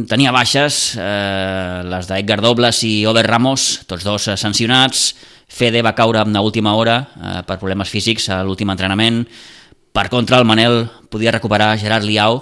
[0.07, 5.11] tenia baixes, eh, les d'Edgar Dobles i Over Ramos, tots dos sancionats,
[5.49, 9.23] Fede va caure en l'última hora eh, per problemes físics a l'últim entrenament,
[9.91, 12.37] per contra, el Manel podia recuperar Gerard Liao,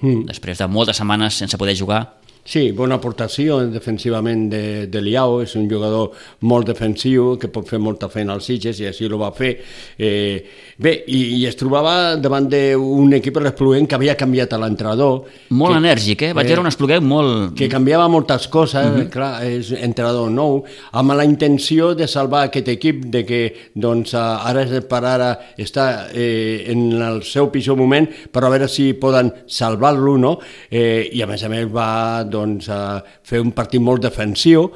[0.00, 0.26] mm.
[0.30, 2.04] després de moltes setmanes sense poder jugar.
[2.46, 6.12] Sí, bona aportació defensivament de, de Liao, és un jugador
[6.46, 9.56] molt defensiu que pot fer molta feina als Sitges i així ho va fer.
[9.98, 10.44] Eh,
[10.78, 15.26] bé, i, i es trobava davant d'un equip l'Espluguent que havia canviat a l'entrenador.
[15.50, 16.32] Molt que, enèrgic, eh?
[16.36, 17.56] Vaig veure un Espluguent molt...
[17.58, 19.08] Que canviava moltes coses, uh -huh.
[19.10, 23.42] clar, és entrenador nou, amb la intenció de salvar aquest equip, de que
[23.74, 28.92] doncs, ara per ara està eh, en el seu pitjor moment, però a veure si
[28.94, 30.38] poden salvar-lo, no?
[30.70, 34.68] Eh, I a més a més va doncs, a fer un partit molt defensiu.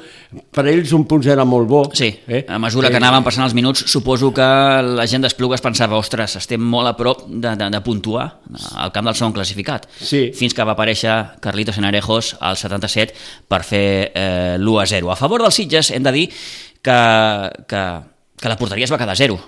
[0.50, 1.82] Per ells un punt era molt bo.
[1.96, 2.42] Sí, eh?
[2.48, 4.48] a mesura que anaven passant els minuts, suposo que
[4.86, 8.26] la gent d'Esplugues pensava, ostres, estem molt a prop de, de, de puntuar
[8.80, 9.86] al camp del segon classificat.
[10.00, 10.28] Sí.
[10.36, 15.12] Fins que va aparèixer Carlitos Enarejos al 77 per fer eh, l'1 a 0.
[15.12, 16.26] A favor dels Sitges hem de dir
[16.82, 16.98] que,
[17.68, 17.86] que,
[18.40, 19.38] que la porteria es va quedar a 0.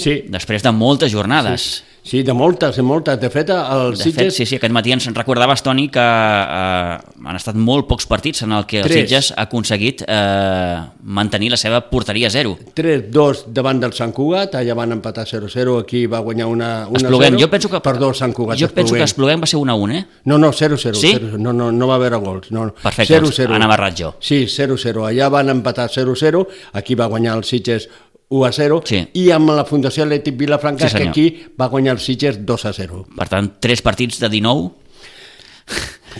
[0.00, 0.16] Sí.
[0.32, 1.70] Després de moltes jornades.
[1.70, 1.86] Sí.
[2.02, 3.20] Sí, de moltes, de moltes.
[3.20, 4.14] De fet, el de Sitges...
[4.16, 8.46] Fet, sí, sí, aquest matí ens recordaves, Toni, que eh, han estat molt pocs partits
[8.46, 9.02] en el que el Tres.
[9.04, 12.56] Sitges ha aconseguit eh, mantenir la seva porteria a zero.
[12.76, 17.36] 3-2 davant del Sant Cugat, allà van empatar 0-0, aquí va guanyar una, una Espluguem,
[17.36, 17.44] 0.
[17.44, 17.82] jo penso que...
[17.84, 20.04] Perdó, Sant Cugat, Jo penso que Espluguem va ser 1 a 1, eh?
[20.24, 20.94] No, no, 0-0.
[20.96, 21.14] Sí?
[21.20, 22.50] 0 no, no, no va haver gols.
[22.50, 22.76] No, no.
[22.80, 24.14] Perfecte, 0 doncs, anava errat jo.
[24.24, 25.04] Sí, 0-0.
[25.10, 26.46] Allà van empatar 0-0,
[26.80, 27.90] aquí va guanyar el Sitges
[28.30, 29.00] 1 a 0 Sí.
[29.18, 31.24] i amb la Fundació Atlètic Vilafranca Sí, que aquí
[31.60, 33.04] va guanyar el Sitges 2 a 0.
[33.16, 34.70] Per tant, tres partits de 19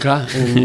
[0.00, 0.20] Clar,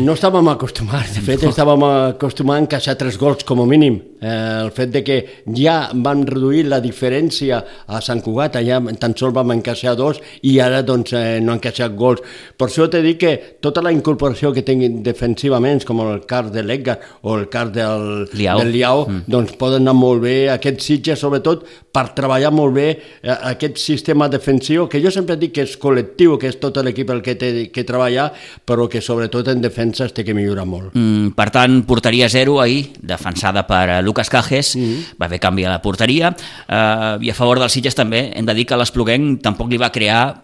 [0.05, 1.81] no estàvem acostumats, de fet estàvem
[2.13, 3.95] acostumats a encaixar tres gols com a mínim.
[4.25, 5.17] Eh, el fet de que
[5.53, 10.57] ja van reduir la diferència a Sant Cugat, allà tan sols vam encaixar dos i
[10.63, 12.23] ara doncs eh, no han encaixat gols.
[12.57, 16.63] Per això t'he dit que tota la incorporació que tinguin defensivament, com el cas de
[16.65, 18.59] l'Edgar o el cas del Liao.
[18.61, 19.25] del Liao mm.
[19.29, 24.29] doncs poden anar molt bé, aquest Sitges sobretot per treballar molt bé eh, aquest sistema
[24.31, 27.51] defensiu, que jo sempre dic que és col·lectiu, que és tot l'equip el que té
[27.73, 28.31] que treballar,
[28.65, 30.95] però que sobretot en defensa es té que millorar molt.
[30.95, 35.15] Mm, per tant, porteria 0 ahir, defensada per eh, Lucas Cajes, mm -hmm.
[35.19, 36.35] va haver canvi a la porteria,
[36.67, 39.91] eh, i a favor dels Sitges també, hem de dir que l'Espluguenc tampoc li va
[39.91, 40.41] crear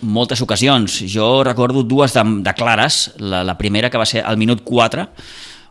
[0.00, 1.02] moltes ocasions.
[1.06, 5.08] Jo recordo dues de, de clares, la, la primera que va ser al minut 4,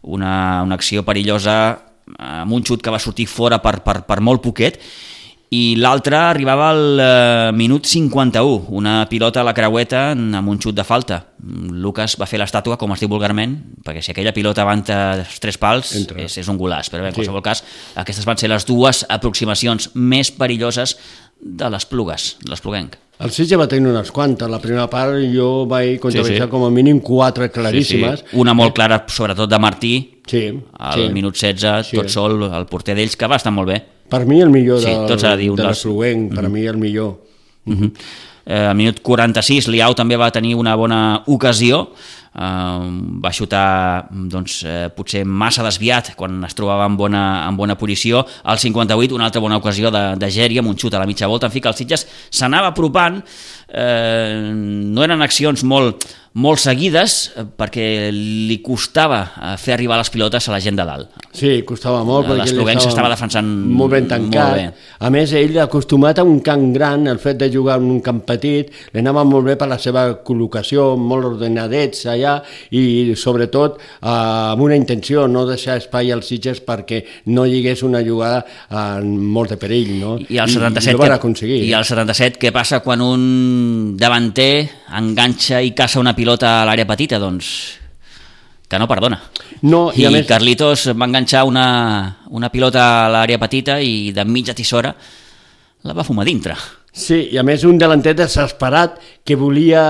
[0.02, 1.80] una, una acció perillosa
[2.18, 4.80] amb un xut que va sortir fora per, per, per molt poquet,
[5.52, 10.76] i l'altre arribava al eh, minut 51, una pilota a la creueta amb un xut
[10.78, 11.24] de falta.
[11.74, 15.58] Lucas va fer l'estàtua, com es diu vulgarment, perquè si aquella pilota avanta els tres
[15.58, 16.22] pals Entra.
[16.22, 17.22] és, és un golaç, però bé, en Sí.
[17.24, 17.64] qualsevol cas
[17.96, 20.98] aquestes van ser les dues aproximacions més perilloses
[21.42, 22.98] de les plugues, de l'espluguenc.
[23.20, 24.48] El Sitges va tenir unes quantes.
[24.48, 26.50] La primera part jo vaig comptabilitzar Sí, sí.
[26.50, 28.20] com a mínim quatre claríssimes.
[28.22, 28.38] Sí, sí.
[28.40, 31.10] Una molt clara, sobretot de Martí, Sí, al sí.
[31.14, 31.98] minut 16, Sí.
[31.98, 33.84] tot sol, el porter d'ells, que va estar molt bé.
[34.10, 36.50] Per mi el millor Sí, del, tot s'ha de dir, un de dels- l'Espluguenc, per
[36.50, 37.16] mi el millor.
[37.66, 37.92] Uh -huh.
[38.46, 41.92] eh, al minut 46 Liao també va tenir una bona ocasió
[42.36, 42.90] eh,
[43.24, 48.26] va xutar doncs, eh, potser massa desviat quan es trobava en bona, en bona posició
[48.44, 51.28] al 58 una altra bona ocasió de, de Geri amb un xut a la mitja
[51.28, 53.22] volta en fi que el Sitges s'anava apropant
[53.70, 56.06] eh, no eren accions molt,
[56.40, 60.86] molt seguides eh, perquè li costava eh, fer arribar les pilotes a la gent de
[60.88, 62.26] dalt Sí, costava molt.
[62.26, 64.48] perquè ell l'Espluguenc s'estava defensant molt ben tancat.
[64.50, 64.88] molt bé.
[65.06, 68.24] A més, ell acostumat a un camp gran, el fet de jugar en un camp
[68.26, 72.36] petit, li anava molt bé per la seva col·locació, molt ordenadets allà,
[72.76, 77.02] i sobretot eh, amb una intenció, no deixar espai als Sitges perquè
[77.34, 80.14] no hi hagués una jugada en molt de perill, no?
[80.30, 81.64] I al 77, I, ho van aconseguir.
[81.66, 86.86] I al 77 què passa quan un davanter enganxa i caça una pilota a l'àrea
[86.90, 87.20] petita?
[87.20, 87.52] Doncs
[88.70, 89.18] que no perdona.
[89.66, 94.12] No, i I, a més- Carlitos va enganxar una, una pilota a l'àrea petita i
[94.14, 94.92] de mitja tisora
[95.88, 96.54] la va fumar dintre.
[96.92, 99.84] Sí, i a més un delanter desesperat que volia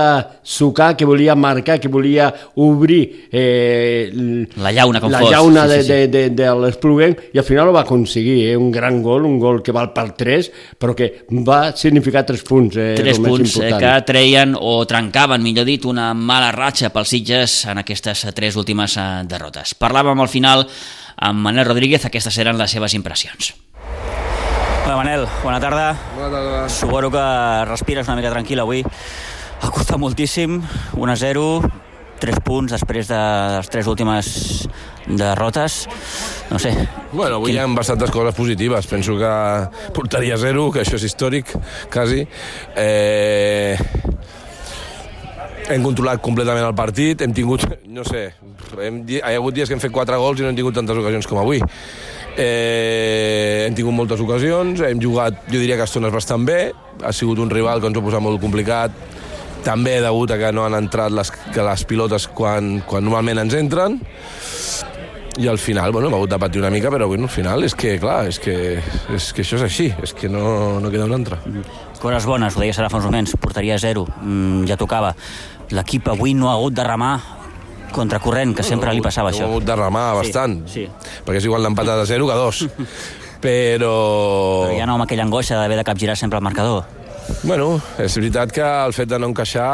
[0.44, 2.26] sucar, que volia marcar, que volia
[2.60, 5.30] obrir eh, La llauna, com la fos.
[5.32, 5.88] llauna Sí, de, sí, sí.
[5.88, 8.56] de, de, de l'Espluguenc i al final ho va aconseguir, eh?
[8.56, 11.08] un gran gol, un gol que val per 3, però que
[11.46, 12.76] va significar 3 punts.
[12.76, 16.92] Eh, Tres el més punts eh, que treien o trencaven, millor dit, una mala ratxa
[16.94, 19.74] pels Sitges en aquestes tres últimes eh, derrotes.
[19.80, 20.66] Parlàvem al final
[21.20, 23.54] amb Manel Rodríguez, aquestes eren les seves impressions.
[24.84, 25.96] Hola Manel, bona tarda.
[26.16, 26.68] Bona tarda.
[26.68, 27.24] Suposo que
[27.68, 28.82] respires una mica tranquil avui.
[29.60, 30.60] Ha costat moltíssim,
[30.96, 31.44] 1 a 0,
[32.20, 33.20] 3 punts després de
[33.56, 34.30] les tres últimes
[35.06, 35.86] derrotes.
[36.50, 36.72] No sé,
[37.12, 38.86] Bueno, avui hi ha bastantes coses positives.
[38.86, 39.30] Penso que
[39.94, 41.54] portaria zero, que això és històric,
[41.92, 42.26] quasi.
[42.76, 43.76] Eh...
[45.70, 47.62] Hem controlat completament el partit, hem tingut,
[47.94, 48.24] no sé,
[48.82, 50.98] hem, hi ha hagut dies que hem fet 4 gols i no hem tingut tantes
[50.98, 51.60] ocasions com avui.
[52.38, 56.60] Eh, hem tingut moltes ocasions, hem jugat, jo diria que estones bastant bé,
[57.02, 58.94] ha sigut un rival que ens ho ha posat molt complicat,
[59.66, 63.56] també degut a que no han entrat les, que les pilotes quan, quan normalment ens
[63.58, 63.98] entren,
[65.40, 67.74] i al final, bueno, hem hagut de patir una mica, però bueno, al final és
[67.74, 68.54] que, clar, és que,
[69.14, 71.38] és que això és així, és que no, no queda una altra.
[72.00, 75.14] coses bones, ho deies ara fa uns moments, portaria zero, mm, ja tocava.
[75.70, 77.39] L'equip avui no ha hagut de remar
[77.92, 79.48] contracorrent, que sempre li passava Hem això.
[79.50, 80.88] hagut de remar Sí, bastant, sí.
[81.26, 82.64] perquè és igual l'empatat a zero que a dos.
[83.40, 84.66] Però...
[84.66, 86.84] Però ja no amb aquella angoixa d'haver de capgirar sempre el marcador.
[87.42, 89.66] Bueno, és veritat que el fet de no encaixar,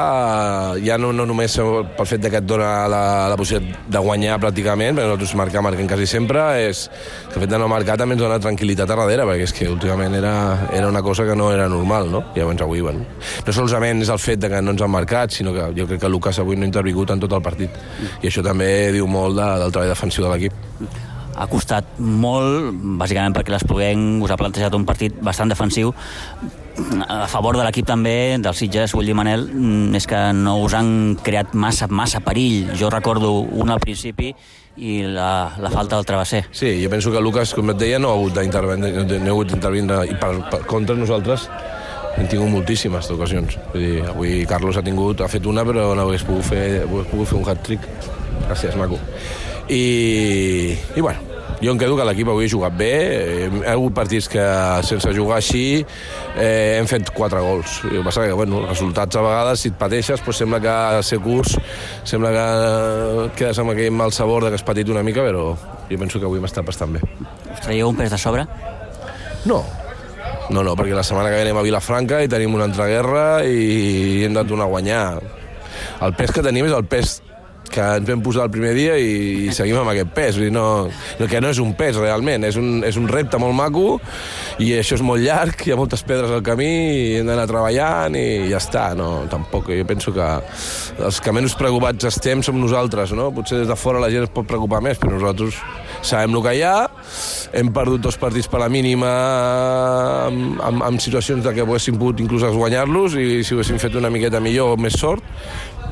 [0.77, 4.03] eh, ja no, no només pel fet de que et dona la, la possibilitat de
[4.05, 6.85] guanyar pràcticament, perquè nosaltres marcar marquem quasi sempre, és
[7.31, 9.71] que el fet de no marcar també ens dona tranquil·litat a darrere, perquè és que
[9.73, 10.35] últimament era,
[10.77, 12.23] era una cosa que no era normal, no?
[12.37, 13.07] Llavors avui, bueno,
[13.47, 16.05] no solament és el fet de que no ens han marcat, sinó que jo crec
[16.05, 17.81] que Lucas avui no ha intervingut en tot el partit.
[18.23, 20.63] I això també diu molt de, del treball defensiu de l'equip.
[21.37, 25.93] Ha costat molt, bàsicament perquè l'Espluguenc us ha plantejat un partit bastant defensiu.
[27.09, 31.17] A favor de l'equip també, del Sitges, dir, Manel, mm, és que no us han
[31.23, 32.71] creat massa, massa perill.
[32.77, 34.35] Jo recordo un al principi
[34.77, 36.45] i la, la falta del travesser.
[36.53, 39.55] Sí, jo penso que Lucas, com et deia, no ha hagut d'intervindre, no ha hagut
[39.55, 41.49] d'intervindre i per, per contra nosaltres
[42.17, 43.57] hem tingut moltíssimes ocasions.
[43.73, 47.09] Vull dir, avui Carlos ha tingut, ha fet una, però no hagués pogut fer, hagués
[47.13, 47.89] pogut fer un hat-trick.
[48.47, 49.01] Gràcies, maco.
[49.73, 53.75] I, i bueno, jo em quedo que l'equip avui ha jugat bé, eh, hi ha
[53.77, 54.45] hagut partits que
[54.87, 55.85] sense jugar així
[56.37, 57.79] eh, hem fet quatre gols.
[57.87, 60.61] I el que passa que, bueno, els resultats a vegades, si et pateixes, doncs sembla
[60.61, 61.57] que a ser curs,
[62.05, 62.47] sembla que
[63.41, 65.49] quedes amb aquell mal sabor de que has patit una mica, però
[65.89, 67.03] jo penso que avui m'està bastant bé.
[67.53, 68.47] Us traieu un pes de sobre?
[69.47, 69.63] No,
[70.51, 73.27] no, no, perquè la setmana que ve anem a Vilafranca i tenim una altra guerra
[73.47, 75.07] i hem de tornar a guanyar.
[76.07, 77.21] El pes que tenim és el pes
[77.73, 80.39] que ens vam posar el primer dia i seguim amb aquest pes.
[80.39, 80.67] Vull dir, no,
[81.21, 83.87] no, que no és un pes realment, és un, és un repte molt maco
[84.63, 88.17] i això és molt llarg, hi ha moltes pedres al camí i hem d'anar treballant
[88.19, 88.89] i ja està.
[88.99, 90.29] No, tampoc, jo penso que
[91.07, 93.31] els que menys preocupats estem som nosaltres, no?
[93.35, 95.61] Potser des de fora la gent es pot preocupar més, però nosaltres
[96.07, 96.77] sabem el que hi ha,
[97.57, 99.11] hem perdut dos partits per la mínima
[100.27, 104.13] amb, amb, amb situacions de que haguéssim pogut inclús guanyar-los i si haguéssim fet una
[104.13, 105.25] miqueta millor, més sort,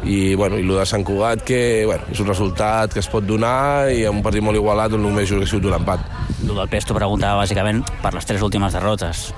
[0.05, 3.25] i, bueno, i el de Sant Cugat que bueno, és un resultat que es pot
[3.25, 6.05] donar i en un partit molt igualat on només hauria sigut un empat
[6.45, 9.31] El del pes t'ho preguntava bàsicament per les tres últimes derrotes.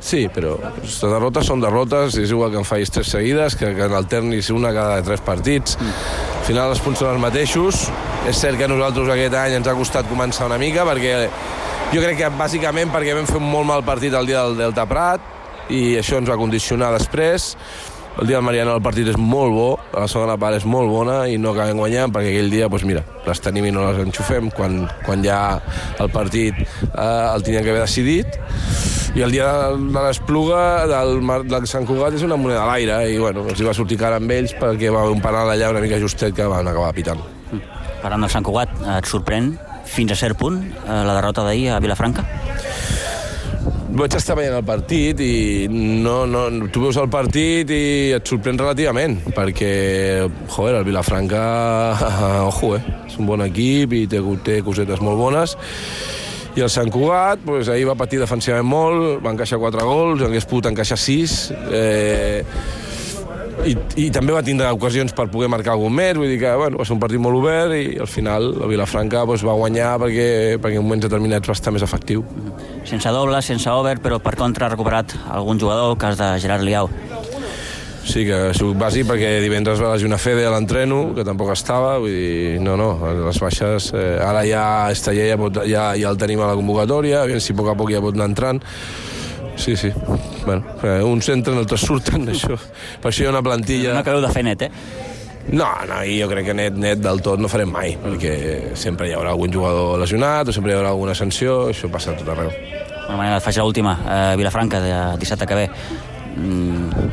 [0.00, 3.84] Sí, però les derrotes són derrotes, és igual que en facis tres seguides, que, que
[3.84, 5.76] en alternis una cada tres partits.
[5.76, 7.82] Al final els punts són els mateixos.
[8.28, 11.14] És cert que a nosaltres aquest any ens ha costat començar una mica, perquè
[11.90, 14.84] jo crec que bàsicament perquè vam fer un molt mal partit el dia del Delta
[14.86, 17.54] Prat i això ens va condicionar després
[18.20, 21.22] el dia del Mariano el partit és molt bo, la segona part és molt bona
[21.32, 24.50] i no acabem guanyant perquè aquell dia, doncs mira, les tenim i no les enxufem
[24.52, 25.38] quan, quan ja
[26.02, 28.36] el partit eh, el tenien que haver decidit
[29.16, 31.16] i el dia de l'Espluga del,
[31.48, 34.20] del Sant Cugat és una moneda a l'aire i bueno, els hi va sortir cara
[34.20, 37.24] amb ells perquè va haver un penal allà una mica justet que van acabar pitant.
[38.04, 39.54] Parlant del Sant Cugat, et sorprèn
[39.90, 42.28] fins a cert punt eh, la derrota d'ahir a Vilafranca?
[43.90, 47.82] Vaig estar veient el partit i no, no, tu veus el partit i
[48.14, 49.72] et sorprèn relativament, perquè,
[50.54, 51.42] joder, el Vilafranca,
[52.50, 55.56] ojo, eh, és un bon equip i té, té cosetes molt bones,
[56.58, 60.46] i el Sant Cugat, pues, ahir va patir defensivament molt, va encaixar 4 gols, hagués
[60.50, 61.36] pogut encaixar 6,
[61.74, 62.44] eh,
[63.66, 66.78] i, i també va tindre ocasions per poder marcar algun més, vull dir que bueno,
[66.80, 70.28] va ser un partit molt obert i al final la Vilafranca doncs, va guanyar perquè,
[70.62, 72.24] perquè en moments determinats va estar més efectiu.
[72.90, 76.66] Sense doble, sense over, però per contra ha recuperat algun jugador, el cas de Gerard
[76.66, 76.90] Liau.
[78.00, 81.92] Sí, que ha sigut bàsic perquè divendres va lesionar Fede a l'entreno, que tampoc estava,
[82.02, 82.90] vull dir, no, no,
[83.28, 87.22] les baixes, eh, ara ja Esteller ja, pot, ja, ja el tenim a la convocatòria,
[87.22, 88.64] aviam si a poc a poc ja pot anar entrant,
[89.60, 89.92] Sí, sí.
[90.46, 92.56] Bueno, eh, uns entren, altres surten, això.
[93.02, 93.92] Per això hi ha una plantilla...
[93.92, 94.70] No acabeu de fer net, eh?
[95.48, 98.34] No, no, jo crec que net, net del tot no farem mai, perquè
[98.78, 102.18] sempre hi haurà algun jugador lesionat o sempre hi haurà alguna sanció, això passa a
[102.20, 102.52] tot arreu.
[103.08, 105.66] Una manera de faig l'última, eh, Vilafranca, de dissabte que ve.
[106.36, 107.10] Mm,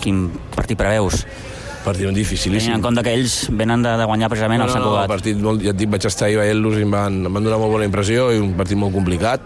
[0.00, 1.26] quin partit preveus?
[1.88, 2.68] partit dificilíssim.
[2.68, 5.06] Tenint en compte que ells venen de, de guanyar precisament no, el Sant Cugat.
[5.06, 7.46] No, partit molt, ja et dic, vaig estar ahir veient-los i em van, em van
[7.46, 9.44] donar molt bona impressió i un partit molt complicat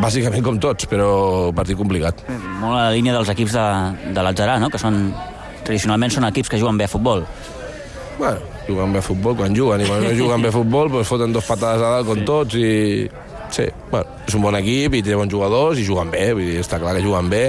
[0.00, 1.10] bàsicament com tots, però
[1.56, 2.22] partit complicat.
[2.60, 3.66] Molt a la línia dels equips de,
[4.14, 4.70] de l'Atzarà, no?
[4.72, 5.00] que són,
[5.64, 7.24] tradicionalment són equips que juguen bé a futbol.
[8.18, 11.08] Bueno, juguen bé a futbol quan juguen, i quan no juguen bé a futbol doncs
[11.08, 12.26] foten dos patades a dalt com sí.
[12.28, 12.72] tots i...
[13.50, 16.60] Sí, bueno, és un bon equip i té bons jugadors i juguen bé, vull dir,
[16.62, 17.48] està clar que juguen bé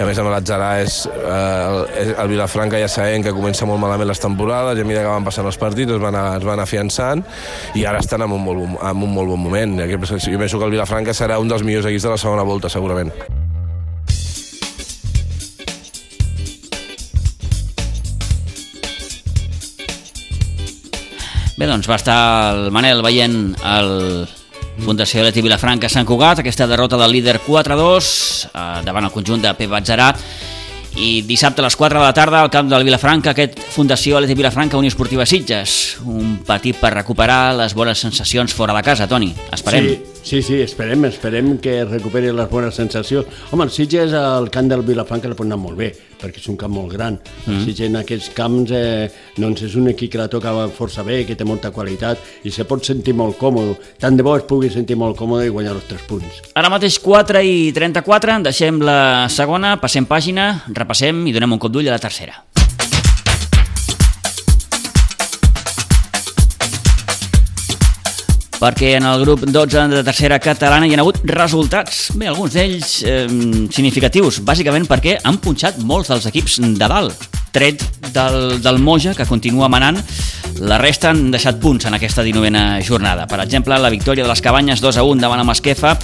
[0.00, 4.08] a més amb l'Atzarà és, eh, el, el Vilafranca ja sabem que comença molt malament
[4.08, 7.24] les temporades i a mesura que van passant els partits es van, es van afiançant
[7.76, 10.78] i ara estan en un molt, en un molt bon moment jo penso que el
[10.78, 13.12] Vilafranca serà un dels millors equips de la segona volta segurament
[21.60, 22.20] Bé, doncs va estar
[22.54, 23.34] el Manel veient
[23.68, 23.90] el
[24.80, 28.06] Fundació Leti Vilafranca Sant Cugat, aquesta derrota del líder 4-2
[28.48, 30.06] eh, davant el conjunt de Pep Batzarà
[30.96, 34.38] i dissabte a les 4 de la tarda al camp del Vilafranca aquest Fundació Leti
[34.38, 35.98] Vilafranca Unió Esportiva Sitges.
[36.08, 39.90] Un partit per recuperar les bones sensacions fora de casa, Toni, esperem.
[39.90, 43.28] Sí, sí, sí, esperem, esperem que recuperi les bones sensacions.
[43.50, 46.58] Home, el Sitges al camp del Vilafranca li pot anar molt bé perquè és un
[46.60, 47.18] camp molt gran.
[47.46, 47.64] Mm.
[47.64, 51.36] Si en aquests camps eh, doncs és un equip que la toca força bé, que
[51.38, 53.78] té molta qualitat i se pot sentir molt còmode.
[54.00, 56.42] Tant de bo es pugui sentir molt còmode i guanyar els tres punts.
[56.58, 61.72] Ara mateix 4 i 34, deixem la segona, passem pàgina, repassem i donem un cop
[61.72, 62.42] d'ull a la tercera.
[68.60, 72.94] Perquè en el grup 12 de tercera catalana hi ha hagut resultats, bé, alguns d'ells
[73.08, 73.26] eh,
[73.72, 77.82] significatius, bàsicament perquè han punxat molts dels equips de dalt, tret
[78.12, 79.98] del, del Moja, que continua manant,
[80.60, 83.26] la resta han deixat punts en aquesta 19a jornada.
[83.30, 85.94] Per exemple, la victòria de les Cabanyes 2 a 1 davant la Masquefa,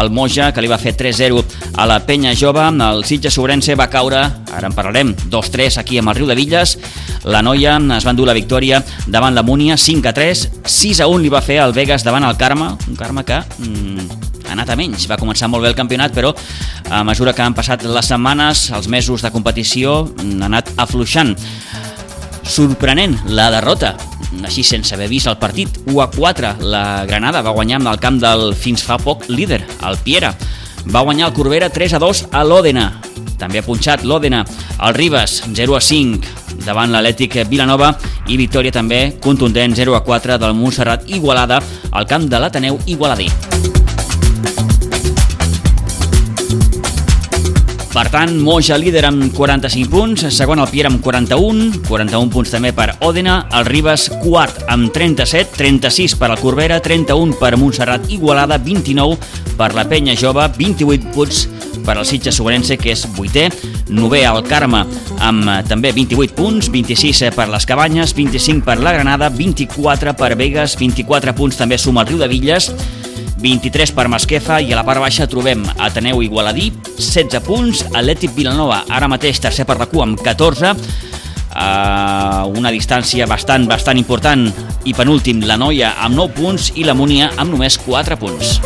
[0.00, 1.42] el Moja, que li va fer 3-0
[1.76, 4.22] a la Penya Jove, el Sitges Sobrense va caure,
[4.56, 6.78] ara en parlarem, 2-3 aquí amb el Riu de Villes,
[7.24, 11.10] la Noia es va endur la victòria davant la Múnia 5 a 3, 6 a
[11.10, 14.70] 1 li va fer el Vegas davant el Carme, un Carme que mm, ha anat
[14.70, 15.08] a menys.
[15.10, 16.32] Va començar molt bé el campionat, però
[16.90, 21.34] a mesura que han passat les setmanes, els mesos de competició, ha anat afluixant.
[22.46, 23.96] Sorprenent la derrota,
[24.46, 25.80] així sense haver vist el partit.
[25.86, 29.64] 1 a 4, la Granada va guanyar amb el camp del fins fa poc líder,
[29.82, 30.34] el Piera.
[30.86, 32.86] Va guanyar el Corbera 3 a 2 a l'Òdena.
[33.40, 34.44] També ha punxat l'Òdena.
[34.86, 37.92] El Ribes 0 a 5 davant l'Atlètic Vilanova
[38.30, 43.30] i victòria també contundent 0 a 4 del Montserrat Igualada al camp de l'Ateneu Igualadí.
[47.96, 52.74] Per tant, Moja líder amb 45 punts, segon el Pierre amb 41, 41 punts també
[52.76, 58.58] per Òdena, el Ribes quart amb 37, 36 per al Corbera, 31 per Montserrat Igualada,
[58.60, 59.16] 29
[59.56, 61.46] per la Penya Jove, 28 punts
[61.86, 63.46] per al Sitges Sobrense, que és vuitè,
[63.88, 64.84] novè al Carme
[65.24, 70.34] amb eh, també 28 punts, 26 per les Cabanyes, 25 per la Granada, 24 per
[70.36, 72.68] Vegas, 24 punts també suma el Riu de Villes,
[73.36, 78.84] 23 per Masquefa i a la part baixa trobem Ateneu Igualadí, 16 punts, Atlètic Vilanova,
[78.88, 80.72] ara mateix tercer per cua amb 14,
[81.56, 84.46] a una distància bastant, bastant important
[84.84, 88.60] i penúltim la Noia amb 9 punts i la Múnia amb només 4 punts.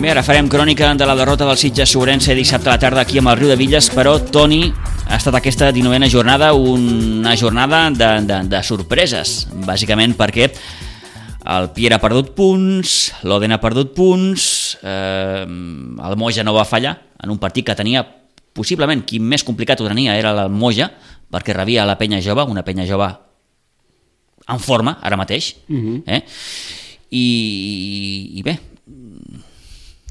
[0.00, 3.20] Bé, ara farem crònica de la derrota del Sitges Sobrense dissabte a la tarda aquí
[3.20, 4.62] amb el Riu de Villes, però Toni
[5.10, 10.50] ha estat aquesta 19a jornada una jornada de, de, de sorpreses, bàsicament perquè
[11.50, 14.44] el Pierre ha perdut punts, l'Oden ha perdut punts,
[14.84, 18.04] eh, el Moja no va fallar en un partit que tenia
[18.54, 20.90] possiblement qui més complicat ho tenia era el Moja,
[21.30, 23.08] perquè rebia la penya jove, una penya jove
[24.50, 26.02] en forma ara mateix, Uh -huh.
[26.06, 26.22] eh?
[27.10, 28.58] I, i bé,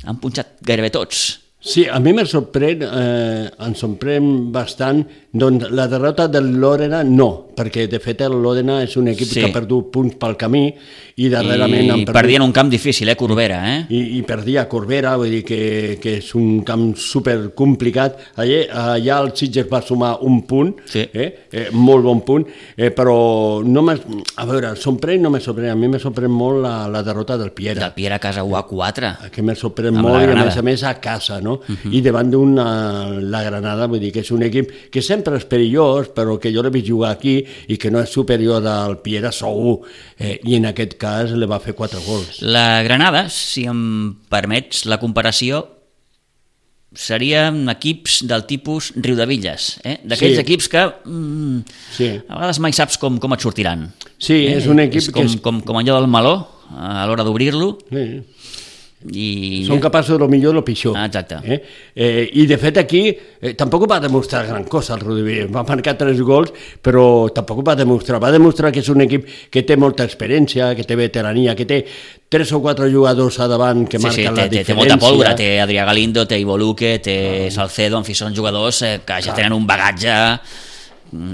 [0.04, 1.40] han punxat gairebé tots.
[1.62, 5.02] Sí, a mi me sorprèn, eh, em sorprèn bastant
[5.36, 9.42] doncs, la derrota del Lòrena no, perquè de fet el Lòrena és un equip Sí.
[9.42, 10.62] que ha perdut punts pel camí
[11.20, 12.14] i darrerament I perdut...
[12.16, 13.82] perdien un camp difícil, eh, Corbera, eh?
[13.90, 18.16] I, i perdia Corbera, vull dir que, que és un camp super complicat.
[18.40, 18.62] Allà,
[18.96, 21.04] allà el Sitges va sumar un punt, Sí.
[21.12, 21.28] eh?
[21.52, 22.48] Eh, molt bon punt,
[22.78, 24.00] eh, però no m'ha-
[24.38, 27.52] a veure, sorprèn no me sorprèn, a mi me sorprèn molt la, la derrota del
[27.52, 27.82] Piera.
[27.82, 29.12] Del Pierre a casa 1 a 4.
[29.30, 31.49] que me sorprèn Amb molt i a més a més a casa, no?
[31.92, 32.66] I davant d'una
[33.22, 36.62] la Granada, vull dir que és un equip que sempre és perillós, però que jo
[36.64, 37.38] l'he vist jugar aquí
[37.68, 39.80] i que no és superior al Piera segur,
[40.18, 42.42] eh, i en aquest cas le va fer quatre gols.
[42.42, 45.66] La Granada, si em permets la comparació,
[46.96, 50.00] serien equips del tipus Riudevilles, eh?
[50.04, 50.42] d'aquells Sí.
[50.42, 51.60] equips que mm,
[51.96, 52.08] Sí.
[52.28, 53.92] a vegades mai saps com, com et sortiran.
[54.18, 57.24] Sí, és un equip és com, que és- com, com allò del meló, a l'hora
[57.24, 58.22] d'obrir-lo, Sí.
[59.08, 59.64] I...
[59.64, 60.98] Són capaços de lo millor o lo pitjor.
[61.00, 61.38] Ah, exacte.
[61.46, 61.60] Eh?
[61.96, 65.38] Eh, I de fet aquí eh, tampoc va demostrar gran cosa el Rudibí.
[65.48, 66.52] Va marcar tres gols,
[66.84, 68.20] però tampoc va demostrar.
[68.20, 71.86] Va demostrar que és un equip que té molta experiència, que té veterania, que té
[72.30, 74.76] tres o quatre jugadors a davant que Sí, sí, marquen té, la té, té diferència.
[74.84, 78.98] molta pólvora, té Adrià Galindo, té Ivo Luque, té Salcedo, en fi, són jugadors eh,
[79.08, 80.18] que ja tenen un bagatge,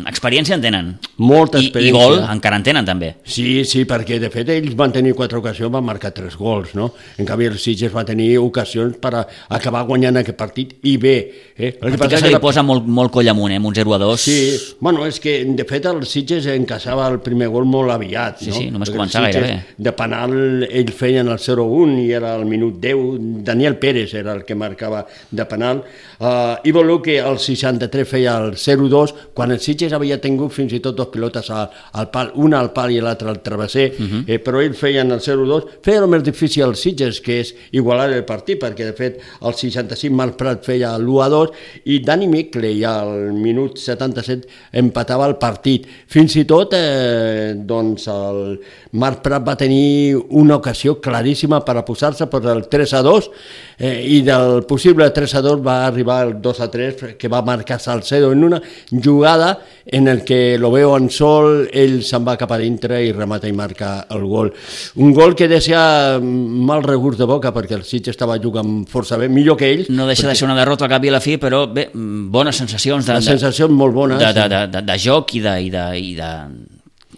[0.07, 0.91] experiència en tenen.
[1.17, 1.93] Molta I, I experiència.
[1.95, 3.09] gol encara en tenen també.
[3.23, 6.91] Sí, sí, perquè de fet ells van tenir quatre ocasions, van marcar tres gols, no?
[7.17, 9.13] En canvi el Sitges va tenir ocasions per
[9.49, 11.15] acabar guanyant aquest partit i bé.
[11.57, 11.73] Eh?
[11.81, 13.93] El que és que li la- posa molt, molt coll amunt, eh, amb un 0
[13.93, 14.19] a 2.
[14.21, 18.49] Sí, bueno, és que de fet el Sitges encaixava el primer gol molt aviat, Sí,
[18.49, 18.55] no?
[18.55, 19.65] sí, només Perquè el començar Sitges, gairebé.
[19.77, 24.43] De penal ells feien el 0-1 i era el minut 10, Daniel Pérez era el
[24.45, 25.83] que marcava de penal.
[26.19, 30.79] Uh, Ivo Luque al 63 feia el 0-2, quan el Sitges havia tingut fins i
[30.83, 34.11] tot dos pilotes al, al pal, una al pal i l'altra al travesser, uh Mhm.
[34.21, 34.23] -huh.
[34.27, 38.11] eh, però ells feien el 0-2, feia el més difícil al Sitges, que és igualar
[38.13, 41.51] el partit, perquè de fet al 65 Marc Prat feia l'1-2
[41.85, 45.85] i Dani Mickley al minut 77 empatava el partit.
[46.07, 48.59] Fins i tot eh, doncs el
[48.95, 53.29] Marc Prat va tenir una ocasió claríssima per a posar-se per el 3-2
[53.77, 58.61] eh, i del possible 3-2 va arribar el 2-3 que va marcar Salcedo en una
[59.03, 63.11] jugada en el que lo veo en sol, ell se'n va cap a dintre i
[63.13, 64.51] remata i marca el gol.
[64.95, 69.29] Un gol que deixa mal regust de boca perquè el Sitges estava jugant força bé,
[69.29, 69.91] millor que ells.
[69.93, 72.31] No deixa de ser una derrota al cap i a la fi, però bé, mm,
[72.33, 74.19] bones sensacions de, Les sensacions molt bones.
[74.19, 76.31] de, de, de, de, de joc i de, i de, i de,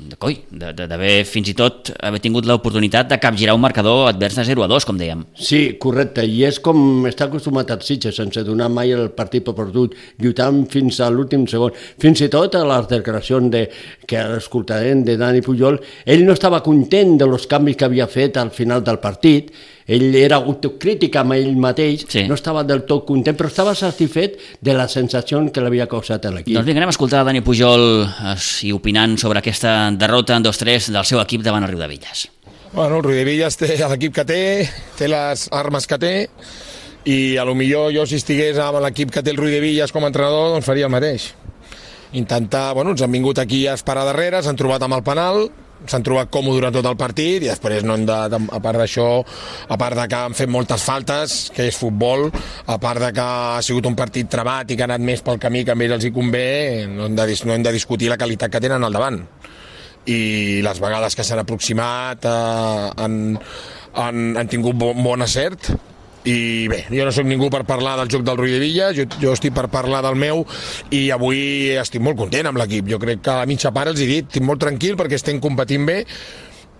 [0.07, 4.45] de coi, d'haver fins i tot haver tingut l'oportunitat de capgirar un marcador advers de
[4.47, 5.23] 0 a 2, com dèiem.
[5.35, 9.55] Sí, correcte, i és com està acostumat el Sitges, sense donar mai el partit per
[9.57, 11.75] perdut, lluitant fins a l'últim segon.
[12.01, 13.65] Fins i tot a les declaracions de,
[14.07, 18.37] que escoltarem de Dani Pujol, ell no estava content de los canvis que havia fet
[18.37, 19.51] al final del partit,
[19.87, 22.25] ell era autocrític amb ell mateix, Sí.
[22.27, 26.31] no estava del tot content, però estava satisfet de la sensació que l'havia causat a
[26.31, 26.53] l'equip.
[26.53, 28.35] Doncs vinga, anem a escoltar a Dani Pujol eh,
[28.67, 32.27] i opinant sobre aquesta derrota en 2-3 del seu equip davant el Riu de Villas.
[32.73, 34.41] Bueno, el Rui de Villas té l'equip que té,
[34.97, 36.13] té les armes que té,
[37.07, 39.93] i a lo millor jo si estigués amb l'equip que té el Rui de Villas
[39.95, 41.29] com a entrenador, doncs faria el mateix.
[42.13, 45.47] Intentar, bueno, ens han vingut aquí a esperar darrere, s'han trobat amb el penal,
[45.85, 48.81] s'han trobat còmode durant tot el partit i després no hem de, de, a part
[48.81, 52.27] d'això a part de que han fet moltes faltes que és futbol,
[52.65, 55.41] a part de que ha sigut un partit trebat i que ha anat més pel
[55.41, 56.47] camí que a ells els hi convé,
[56.89, 59.21] no hem de, no hem de discutir la qualitat que tenen al davant.
[60.07, 63.37] I les vegades que s'han aproximat eh, han,
[63.99, 65.73] han, han tingut bon, bon acert
[66.27, 69.05] i bé, jo no sóc ningú per parlar del joc del Rui de Villa, jo,
[69.21, 70.43] jo estic per parlar del meu
[70.91, 74.03] i avui estic molt content amb l'equip, jo crec que a la mitja part els
[74.03, 76.01] he dit, estic molt tranquil perquè estem competint bé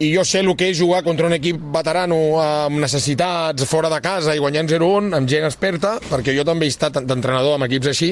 [0.04, 4.02] i jo sé el que és jugar contra un equip veterano amb necessitats fora de
[4.04, 7.94] casa i guanyant 0-1 amb gent experta, perquè jo també he estat d'entrenador amb equips
[7.96, 8.12] així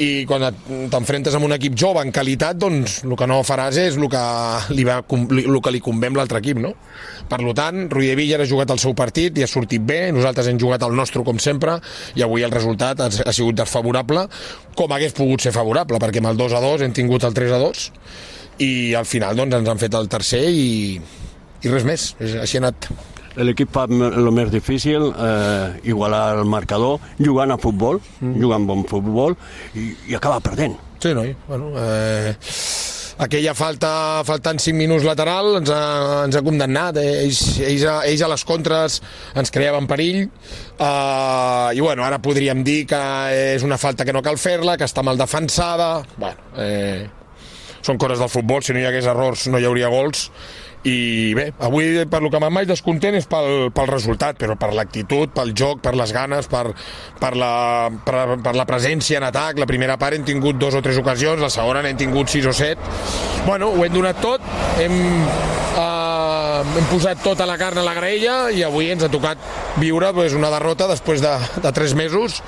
[0.00, 0.46] i quan
[0.88, 4.22] t'enfrentes amb un equip jove en qualitat, doncs el que no faràs és el que
[4.72, 6.70] li, va, el que li convé amb l'altre equip, no?
[7.28, 10.48] Per tant, Rui de Villar ha jugat el seu partit i ha sortit bé, nosaltres
[10.48, 11.76] hem jugat el nostre com sempre
[12.16, 14.24] i avui el resultat ha, ha sigut desfavorable,
[14.74, 17.52] com hagués pogut ser favorable, perquè amb el 2 a 2 hem tingut el 3
[17.58, 17.86] a 2
[18.64, 20.96] i al final doncs, ens han fet el tercer i,
[21.60, 22.88] i res més, És- així ha anat.
[23.40, 28.36] L'equip fa el més difícil, eh, igualar el marcador, jugant a futbol, mm.
[28.42, 29.36] jugant bon futbol,
[29.74, 30.76] i, i acaba perdent.
[31.00, 31.32] Sí, noi.
[31.48, 32.34] Bueno, eh,
[33.24, 35.82] aquella falta, faltant 5 minuts lateral, ens ha,
[36.26, 36.98] ens ha condemnat.
[37.00, 37.22] Eh?
[37.24, 39.00] Ells, ells, a, ells a les contres
[39.40, 40.26] ens creaven perill.
[40.26, 43.00] Eh, I bueno, ara podríem dir que
[43.56, 45.92] és una falta que no cal fer-la, que està mal defensada.
[46.20, 47.08] Bueno, eh,
[47.80, 50.28] són coses del futbol, si no hi hagués errors no hi hauria gols
[50.88, 54.70] i bé, avui per lo que me'n vaig descontent és pel, pel resultat, però per
[54.72, 56.70] l'actitud, pel joc, per les ganes, per,
[57.20, 57.52] per, la,
[58.06, 59.60] per, per la presència en atac.
[59.60, 62.54] La primera part hem tingut dos o tres ocasions, la segona n'hem tingut sis o
[62.56, 62.80] set.
[63.44, 64.44] Bueno, ho hem donat tot,
[64.80, 64.96] hem,
[65.76, 65.99] eh,
[66.64, 69.38] hem posat tota la carn a la graella i avui ens ha tocat
[69.80, 71.32] viure pues, una derrota després de,
[71.62, 72.40] de tres mesos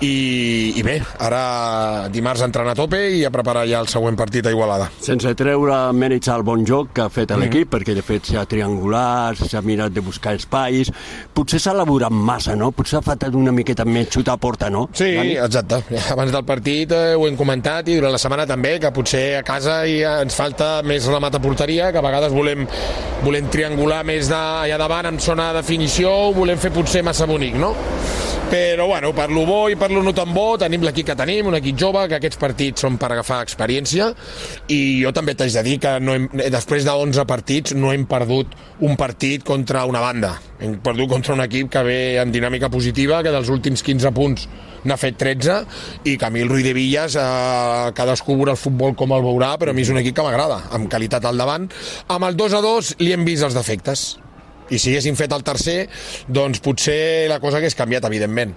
[0.00, 4.46] i, i bé, ara dimarts entrenar a tope i a preparar ja el següent partit
[4.46, 4.88] a Igualada.
[5.02, 7.40] Sense treure mèrits al bon joc que ha fet Mhm.
[7.42, 10.90] l'equip, perquè de fet s'ha triangulat, s'ha mirat de buscar espais,
[11.34, 12.70] potser s'ha elaborat massa, no?
[12.72, 14.88] Potser ha faltat una miqueta més xutar a porta, no?
[14.92, 15.36] Sí, Dani?
[15.36, 15.82] exacte.
[16.10, 19.42] Abans del partit eh, ho hem comentat i durant la setmana també, que potser a
[19.42, 22.66] casa ha, ens falta més remat a porteria, que a vegades volem,
[23.24, 27.26] volem triangular més de, allà davant en zona de definició, ho volem fer potser massa
[27.26, 27.72] bonic, no?
[28.48, 31.50] Però, bueno, per lo bo i per lo no tan bo, tenim l'equip que tenim,
[31.50, 34.06] un equip jove, que aquests partits són per agafar experiència,
[34.72, 38.06] i jo també t'haig de dir que no hem, després de 11 partits no hem
[38.08, 38.54] perdut
[38.88, 40.30] un partit contra una banda.
[40.64, 44.46] Hem perdut contra un equip que ve en dinàmica positiva, que dels últims 15 punts
[44.88, 45.58] n'ha fet 13,
[46.08, 49.76] i Camil Ruiz de Villas, eh, cadascú veurà el futbol com el veurà, però a
[49.76, 51.68] mi és un equip que m'agrada, amb qualitat al davant.
[52.08, 54.06] Amb el 2 a 2 li hem vist els defectes,
[54.70, 55.78] i si haguéssim fet el tercer,
[56.28, 58.54] doncs potser la cosa hagués canviat, evidentment.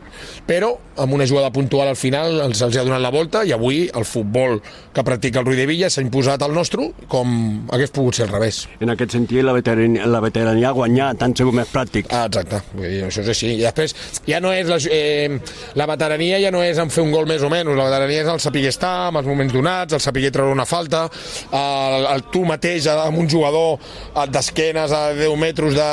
[0.48, 3.86] Però amb una jugada puntual al final els, els ha donat la volta i avui
[3.88, 4.60] el futbol
[4.94, 7.32] que practica el Rui de Villa s'ha imposat al nostre com
[7.72, 8.66] hagués pogut ser al revés.
[8.84, 12.10] En aquest sentit, la veterania, la veterania ha guanyat, tant sigut més pràctic.
[12.12, 13.54] Ah, exacte, Vull dir, això és així.
[13.58, 13.96] I després
[14.28, 15.40] ja no és la, eh,
[15.80, 18.32] la veterania ja no és en fer un gol més o menys, la veterania és
[18.32, 21.06] el saber estar en els moments donats, el saber treure una falta,
[21.52, 25.90] el, el tu mateix amb un jugador eh, d'esquenes a 10 metres de...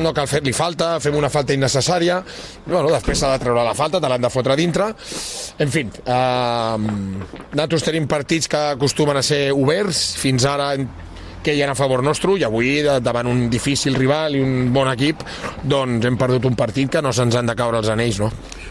[0.00, 2.20] no cal fer-li falta, fem una falta innecessària,
[2.66, 4.90] bueno, després s'ha de treure la falta, te l'han de fotre dintre,
[5.58, 6.76] en fi, eh,
[7.54, 10.74] nosaltres tenim partits que acostumen a ser oberts, fins ara
[11.44, 14.88] que hi ha a favor nostre i avui davant un difícil rival i un bon
[14.88, 15.20] equip
[15.62, 18.30] doncs hem perdut un partit que no se'ns han de caure els anells no?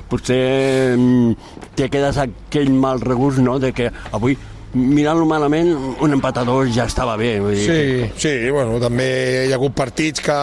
[0.09, 1.35] Potser mm,
[1.77, 4.35] te quedes aquell mal regust, no?, de que avui,
[4.73, 5.69] mirant-lo malament,
[6.01, 7.35] un empatador ja estava bé.
[7.43, 9.07] Vull dir, Sí, sí, bueno, també
[9.47, 10.37] hi ha hagut partits que,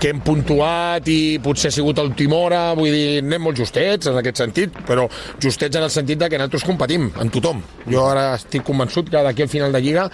[0.00, 4.10] que hem puntuat i potser ha sigut a última hora, vull dir, anem molt justets
[4.10, 5.06] en aquest sentit, però
[5.42, 7.62] justets en el sentit de que nosaltres competim amb tothom.
[7.88, 10.08] Jo ara estic convençut que d'aquí al final de Lliga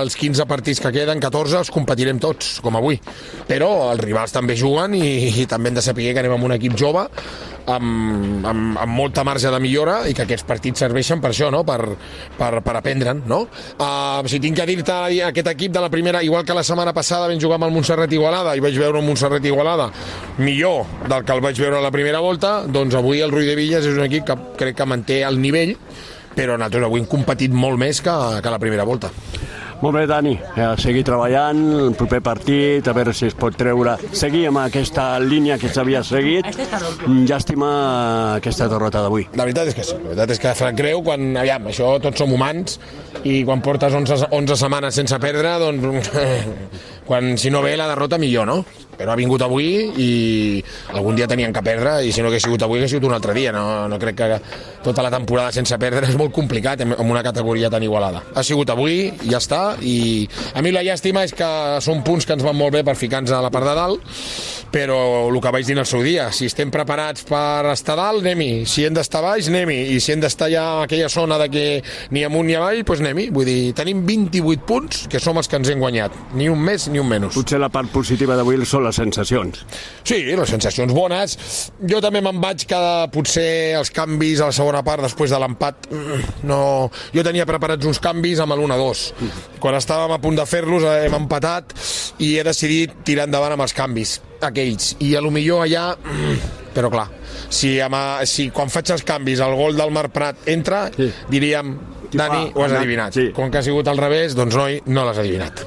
[0.00, 3.00] els 15 partits que queden, 14, els competirem tots, com avui.
[3.48, 5.04] Però els rivals també juguen i,
[5.42, 7.08] i també hem de saber que anem amb un equip jove
[7.66, 11.62] amb, amb, amb molta marge de millora i que aquests partits serveixen per això, no?
[11.66, 11.80] per,
[12.38, 13.22] per, per aprendre'n.
[13.26, 13.44] No?
[13.78, 14.94] Uh, si tinc que dir-te
[15.26, 18.12] aquest equip de la primera, igual que la setmana passada vam jugar amb el Montserrat
[18.12, 19.90] Igualada i vaig veure un Montserrat Igualada
[20.38, 23.56] millor del que el vaig veure a la primera volta, doncs avui el Rui de
[23.58, 25.76] Villas és un equip que crec que manté el nivell
[26.34, 29.12] però nosaltres avui hem competit molt més que, que la primera volta.
[29.84, 33.98] Molt bé, Dani, a seguir treballant, el proper partit, a veure si es pot treure,
[34.16, 36.48] seguir amb aquesta línia que s'havia seguit.
[37.28, 37.68] Llàstima
[38.38, 39.26] aquesta derrota d'avui.
[39.36, 42.24] La veritat és que sí, la veritat és que fa greu quan, aviam, això tots
[42.24, 42.78] som humans
[43.28, 46.08] i quan portes 11, 11 setmanes sense perdre, doncs
[47.10, 48.62] quan si no ve la derrota millor, no?
[48.98, 49.70] Però ha vingut avui
[50.00, 50.10] i
[50.94, 53.34] algun dia tenien que perdre i si no hagués sigut avui hagués sigut un altre
[53.36, 53.52] dia.
[53.52, 54.40] No, no crec que
[54.84, 58.22] tota la temporada sense perdre és molt complicat en en una categoria tan igualada.
[58.34, 61.48] Ha sigut avui, ja està, i a mi la llàstima és que
[61.84, 64.14] són punts que ens van molt bé per ficar-nos a la part de dalt,
[64.74, 68.24] però el que vaig dir en el seu dia, si estem preparats per estar dalt,
[68.24, 68.64] anem-hi.
[68.66, 69.94] Si hem d'estar baix, anem-hi.
[69.94, 71.64] I si hem d'estar ja a aquella zona de que
[72.14, 73.28] ni amunt ni avall, doncs anem-hi.
[73.34, 76.16] Vull dir, tenim 28 punts, que som els que ens hem guanyat.
[76.34, 77.36] Ni un més ni un menys.
[77.36, 79.62] Potser la part positiva d'avui són les sensacions.
[80.04, 81.36] Sí, les sensacions bones.
[81.90, 82.80] Jo també me'n vaig que
[83.14, 86.60] potser els canvis a la segona part, després de l'empat, mm, no...
[87.14, 89.04] Jo tenia preparats uns canvis amb l'1-2.
[89.62, 91.72] Quan estàvem a punt de fer-los eh, hem empatat
[92.24, 94.94] i he decidit tirar endavant amb els canvis aquells.
[95.00, 95.94] I a lo millor allà...
[95.96, 97.04] mm, Però clar,
[97.54, 101.06] si, amb, a- si quan faig els canvis el gol del Marc Prat entra, sí.
[101.30, 101.76] diríem,
[102.14, 103.14] Dani, ho has adivinat.
[103.14, 103.28] sí.
[103.34, 105.62] Com que ha sigut al revés, doncs noi, no l'has adivinat.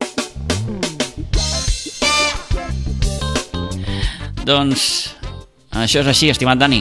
[4.47, 4.83] Doncs
[5.75, 6.79] això és així, estimat Dani.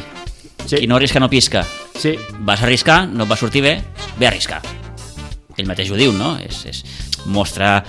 [0.67, 0.79] Sí.
[0.79, 1.64] Qui no arrisca no pisca.
[1.99, 2.14] Sí.
[2.47, 3.73] Vas arriscar, no et va sortir bé,
[4.21, 4.61] ve a arriscar.
[5.57, 6.37] Ell mateix ho diu, no?
[6.43, 6.83] És, és,
[7.33, 7.81] mostra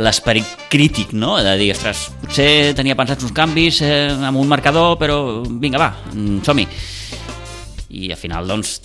[0.00, 1.34] l'esperit crític, no?
[1.42, 5.90] De dir, ostres, potser tenia pensats uns canvis eh, amb un marcador, però vinga, va,
[6.14, 6.66] mm, som-hi.
[7.98, 8.78] I al final, doncs,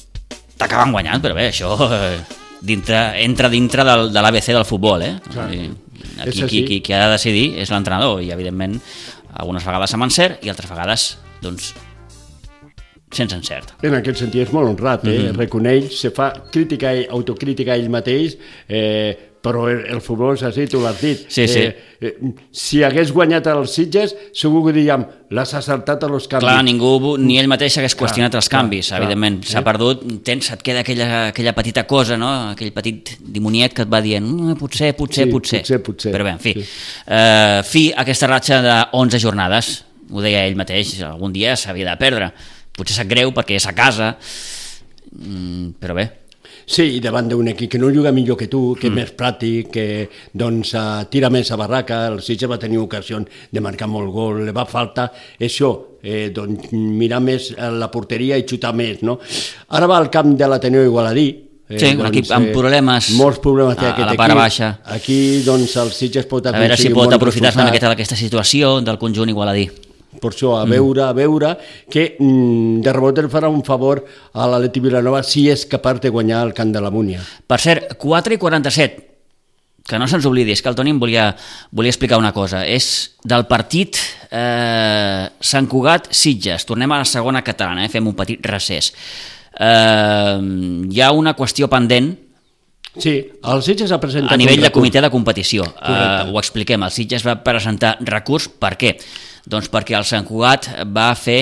[0.60, 2.18] t'acaben guanyant, però bé, això eh,
[2.60, 5.16] dintre, entra dintre del, de l'ABC del futbol, eh?
[5.32, 5.48] Clar.
[6.22, 8.76] Aquí qui, qui, qui ha de decidir és l'entrenador, i evidentment
[9.34, 11.08] algunes vegades amb encert i altres vegades,
[11.42, 11.74] doncs,
[13.12, 13.74] sense encert.
[13.84, 15.18] En aquest sentit és molt honrat, eh?
[15.32, 15.38] Mhm.
[15.40, 20.80] reconeix, se fa crítica, autocrítica a ell mateix, eh, però el, futbol és així, tu
[20.84, 21.24] l'has dit.
[21.34, 21.64] Sí, sí.
[21.66, 26.46] Eh, eh, si hagués guanyat els Sitges, segur que diríem, l'has acertat a los canvis.
[26.46, 29.00] Clar, ningú, ni ell mateix hagués Clar, qüestionat els clar, canvis, clar.
[29.02, 29.40] evidentment.
[29.50, 29.66] S'ha Eh?
[29.66, 32.30] perdut, tens, et queda aquella, aquella petita cosa, no?
[32.52, 35.60] aquell petit dimoniet que et va dient mm, potser, potser, Sí, potser.
[35.66, 36.14] potser, potser.
[36.14, 36.54] Però bé, en fi.
[36.54, 36.68] Sí.
[37.08, 41.90] Eh, fi a aquesta ratxa de 11 jornades, ho deia ell mateix, algun dia s'havia
[41.90, 42.32] de perdre.
[42.78, 44.18] Potser sap greu perquè és a casa,
[45.12, 46.10] mm, però bé,
[46.72, 49.68] Sí, i davant d'un equip que no juga millor que tu, que és més pràctic,
[49.74, 49.86] que
[50.34, 53.20] doncs, uh, tira més a barraca, el Sitges va tenir ocasió
[53.52, 55.10] de marcar molt gol, li va falta
[55.40, 59.02] això, eh, doncs, mirar més a la porteria i xutar més.
[59.04, 59.18] No?
[59.76, 61.30] Ara va al camp de l'Ateneu Igualadí,
[61.72, 64.42] Eh, Sí, un equip amb problemes Molts problemes té a- a la part equip.
[64.42, 64.80] baixa.
[64.92, 69.30] Aquí, doncs, el Sitges pot a veure si aconseguir pot aprofitar-se d'aquesta situació del conjunt
[69.30, 69.70] igualadí.
[70.22, 71.56] Per això, a veure, a veure,
[71.90, 74.04] que mm, de rebot el farà un favor
[74.34, 77.24] a l'Aleti Vilanova si és capaç de guanyar el camp de la Múnia.
[77.48, 79.08] Per cert, 4 i 47,
[79.90, 81.32] que no se'ns oblidi, és que el Toni em volia,
[81.74, 82.62] volia explicar una cosa.
[82.70, 83.98] És del partit
[84.30, 86.68] eh, Sant Cugat-Sitges.
[86.70, 87.92] Tornem a la segona catalana, eh?
[87.92, 88.94] fem un petit recés.
[89.58, 90.38] Eh,
[90.92, 92.14] hi ha una qüestió pendent
[93.00, 93.14] Sí,
[93.48, 95.64] el Sitges ha presentat a nivell de comitè de competició.
[95.64, 96.84] Uh, ho expliquem.
[96.84, 98.50] El Sitges va presentar recurs.
[98.52, 98.98] Per què?
[99.50, 101.42] Doncs perquè el Sant Cugat va fer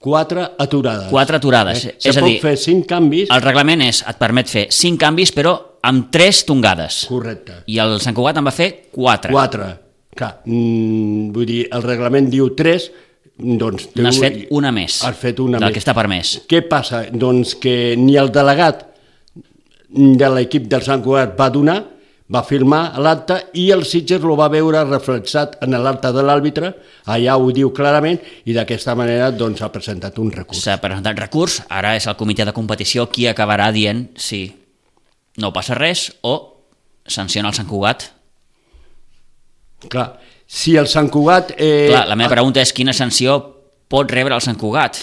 [0.00, 1.10] Quatre aturades.
[1.10, 1.84] quatre aturades.
[1.84, 1.94] Eh?
[2.08, 3.28] És a dir, fer cinc canvis.
[3.30, 7.02] el reglament és, et permet fer cinc canvis, però amb tres tongades.
[7.08, 7.62] Correcte.
[7.66, 9.30] I el Sant Cugat en va fer quatre.
[9.32, 9.68] Quatre.
[10.16, 12.90] Clar, mm, vull dir, el reglament diu tres,
[13.36, 13.90] doncs...
[13.96, 15.02] N'has fet una més.
[15.04, 15.74] Has fet una del més.
[15.76, 16.32] que està permès.
[16.48, 17.04] Què passa?
[17.12, 18.86] Doncs que ni el delegat
[19.90, 21.78] de l'equip del Sant Cugat va donar,
[22.30, 26.72] va firmar l'acte i el Sitges lo va veure reflexat en l'acte de l'àrbitre,
[27.10, 30.62] allà ho diu clarament, i d'aquesta manera doncs, ha presentat un recurs.
[30.62, 34.44] S'ha presentat recurs, ara és el comitè de competició qui acabarà dient si
[35.42, 36.36] no passa res o
[37.06, 38.10] sanciona el Sant Cugat.
[39.90, 40.12] Clar,
[40.46, 41.54] si el Sant Cugat...
[41.56, 43.38] Eh, Clar, la meva pregunta és quina sanció
[43.90, 45.00] pot rebre el Sant Cugat?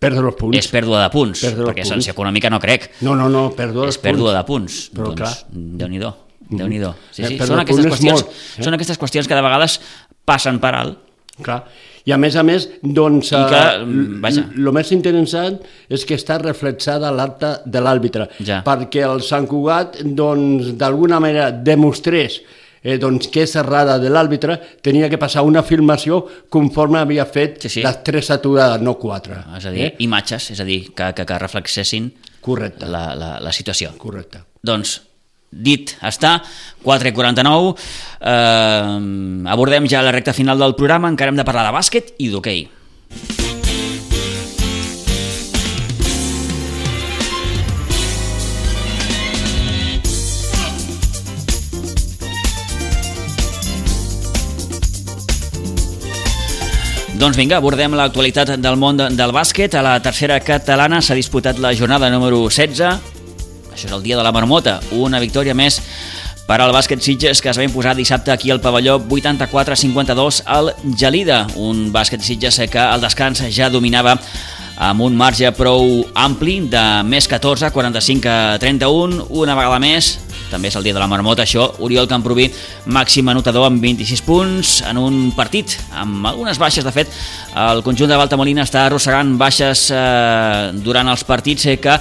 [0.00, 0.56] Perdre els punts.
[0.56, 1.92] És pèrdua de punts, Pèrdua de perquè punts.
[1.92, 2.88] sanció econòmica no crec.
[3.04, 4.38] No, no, no, pèrdua és pèrdua punts.
[4.38, 4.80] de punts.
[4.96, 5.34] Però doncs, clar.
[5.82, 6.12] Déu-n'hi-do,
[6.50, 6.94] Déu-n'hi-do.
[7.12, 8.62] Sí, Eh, sí, pèrdua són aquestes qüestions, molt, eh?
[8.64, 9.80] són aquestes qüestions que de vegades
[10.24, 10.98] passen per alt.
[11.42, 11.64] Clar.
[12.04, 14.44] I a més a més, doncs, que, eh, mm, vaja.
[14.56, 18.62] el més interessant és que està reflexada l'acte de l'àrbitre, Ja.
[18.64, 22.40] perquè el Sant Cugat, doncs, d'alguna manera demostrés
[22.82, 27.60] eh, doncs, que és errada de l'àrbitre, tenia que passar una filmació conforme havia fet
[27.62, 27.82] Sí, sí.
[27.82, 29.34] les tres aturades, no quatre.
[29.58, 29.94] És a dir, Eh?
[29.98, 32.86] imatges, és a dir, que, que, que reflexessin Correcte.
[32.86, 33.92] la, la, la situació.
[33.98, 34.38] Correcte.
[34.62, 35.02] Doncs,
[35.50, 36.40] dit està,
[36.82, 37.74] 4 i 49,
[38.20, 42.30] eh, abordem ja la recta final del programa, encara hem de parlar de bàsquet i
[42.30, 42.68] d'hoquei.
[57.20, 59.74] Doncs vinga, abordem l'actualitat del món de- del bàsquet.
[59.74, 63.19] A la tercera catalana s'ha disputat la jornada número 16.
[63.72, 64.80] Això és el dia de la marmota.
[64.92, 65.80] Una victòria més
[66.46, 71.46] per al bàsquet Sitges que es va imposar dissabte aquí al pavelló 84-52 al Gelida.
[71.56, 74.18] Un bàsquet Sitges que al descans ja dominava
[74.80, 80.14] amb un marge prou ampli de més 14, 45 a 31, una vegada més,
[80.48, 82.46] també és el dia de la marmota això, Oriol Camproví,
[82.88, 87.12] màxim anotador amb 26 punts en un partit amb algunes baixes, de fet,
[87.68, 92.00] el conjunt de Baltamolina està arrossegant baixes eh, durant els partits eh, que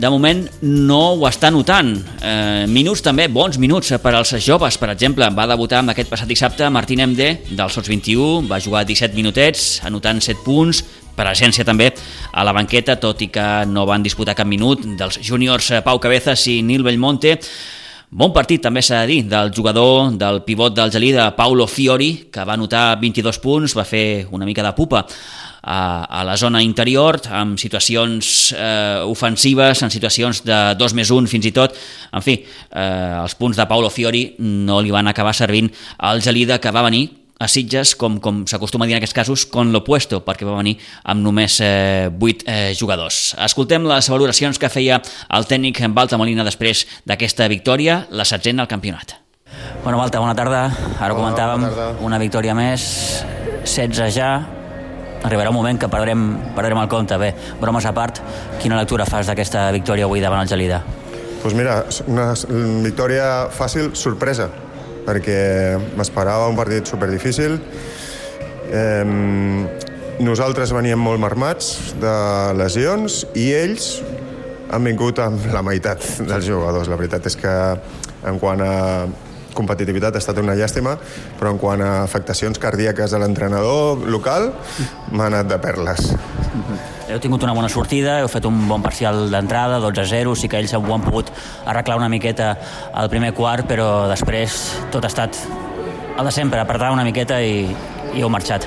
[0.00, 1.90] de moment no ho està notant.
[2.24, 5.28] Eh, minuts també, bons minuts per als joves, per exemple.
[5.36, 9.82] Va debutar amb aquest passat dissabte Martín MD, del Sots 21, va jugar 17 minutets,
[9.84, 10.80] anotant 7 punts,
[11.16, 11.90] presència també
[12.32, 16.00] a la banqueta, tot i que no van disputar cap minut dels júniors eh, Pau
[16.00, 17.36] Cabezas i Nil Bellmonte.
[18.10, 22.48] Bon partit, també s'ha de dir, del jugador del pivot del Gelida, Paulo Fiori, que
[22.48, 25.04] va anotar 22 punts, va fer una mica de pupa
[25.62, 31.30] a, a la zona interior, amb situacions eh, ofensives, en situacions de 2 més 1
[31.30, 31.76] fins i tot.
[32.12, 36.60] En fi, eh, els punts de Paulo Fiori no li van acabar servint al Gelida,
[36.60, 37.08] que va venir
[37.40, 40.76] a Sitges, com, com s'acostuma a dir en aquests casos, con l'opuesto, perquè va venir
[41.08, 43.32] amb només eh, 8 eh, jugadors.
[43.40, 45.00] Escoltem les valoracions que feia
[45.32, 49.16] el tècnic Balta Molina després d'aquesta victòria, la setzena al campionat.
[49.82, 50.66] Bueno, Balta, bona tarda.
[51.00, 52.84] Ara Hola, comentàvem una victòria més,
[53.64, 54.34] 16 ja,
[55.22, 56.24] arribarà un moment que perdrem,
[56.56, 57.18] perdrem el compte.
[57.20, 58.22] Bé, bromes a part,
[58.62, 60.82] quina lectura fas d'aquesta victòria avui davant el Gelida?
[60.84, 61.78] Doncs pues mira,
[62.10, 62.32] una
[62.84, 64.50] victòria fàcil, sorpresa
[65.06, 67.56] perquè m'esperava un partit super difícil.
[68.70, 69.04] Eh,
[70.20, 72.12] nosaltres veníem molt marmats de
[72.58, 73.94] lesions i ells
[74.70, 76.90] han vingut amb la meitat dels jugadors.
[76.92, 77.56] La veritat és que
[78.28, 78.74] en quant a
[79.56, 80.96] competitivitat ha estat una llàstima,
[81.38, 84.52] però en quant a afectacions cardíaques de l'entrenador local
[85.10, 86.12] m'ha anat de perles.
[87.10, 90.74] Heu tingut una bona sortida, heu fet un bon parcial d'entrada, 12-0, sí que ells
[90.78, 91.32] ho han pogut
[91.66, 92.52] arreglar una miqueta
[92.94, 94.60] al primer quart, però després
[94.94, 95.40] tot ha estat
[96.20, 97.64] el de sempre, apretar una miqueta i,
[98.12, 98.66] i heu marxat.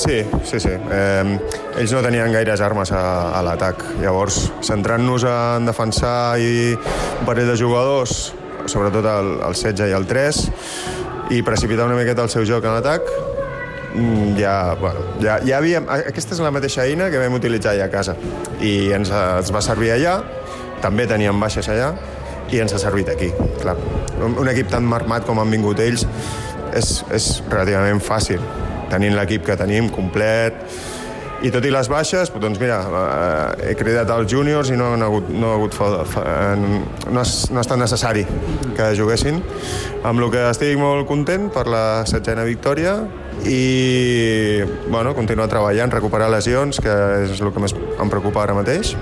[0.00, 0.72] Sí, sí, sí.
[0.72, 1.38] Eh,
[1.78, 3.02] ells no tenien gaires armes a,
[3.36, 3.82] a l'atac.
[4.00, 8.30] Llavors, centrant-nos en defensar i un parell de jugadors,
[8.70, 10.40] sobretot el, el 16 i el 3,
[11.36, 13.10] i precipitar una miqueta el seu joc en atac,
[13.94, 15.86] Mm, ja, bueno, ja, ja havíem...
[15.90, 18.14] Aquesta és la mateixa eina que vam utilitzar allà a casa
[18.62, 20.20] i ens, ens va servir allà,
[20.82, 21.90] també teníem baixes allà
[22.54, 23.74] i ens ha servit aquí, clar.
[24.22, 26.06] Un, un equip tan marmat com han vingut ells
[26.76, 28.42] és, és relativament fàcil,
[28.92, 30.54] tenint l'equip que tenim complet,
[31.40, 35.04] i tot i les baixes, doncs mira, eh, he cridat als júniors i no, han
[35.04, 35.88] hagut, no, ha hagut fa,
[36.60, 36.80] no,
[37.22, 38.26] ha, no ha estat necessari
[38.76, 39.40] que juguessin,
[40.04, 42.98] amb el que estic molt content per la setzena victòria
[43.48, 44.60] i
[44.90, 48.92] bueno, continuar treballant, recuperar lesions, que és el que més em preocupa ara mateix,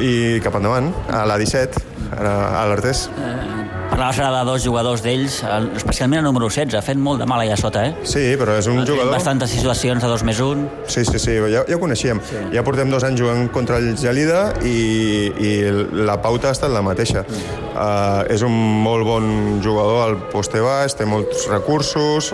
[0.00, 3.08] i cap endavant, a la 17, a l'Artés.
[3.16, 5.40] Eh, Parlaves ara de dos jugadors d'ells,
[5.74, 8.06] especialment el número 16, ha fet molt de mal allà sota, eh?
[8.06, 9.10] Sí, però és un ha jugador...
[9.10, 10.62] Bastantes situacions de dos més un.
[10.86, 12.20] Sí, sí, sí, ja, ja ho coneixíem.
[12.24, 12.44] Sí.
[12.54, 14.76] Ja portem dos anys jugant contra el Gelida i,
[15.42, 15.50] i
[16.06, 17.24] la pauta ha estat la mateixa.
[17.26, 17.58] Mm.
[17.74, 18.54] Uh, és un
[18.86, 19.28] molt bon
[19.64, 22.30] jugador al poste baix, té molts recursos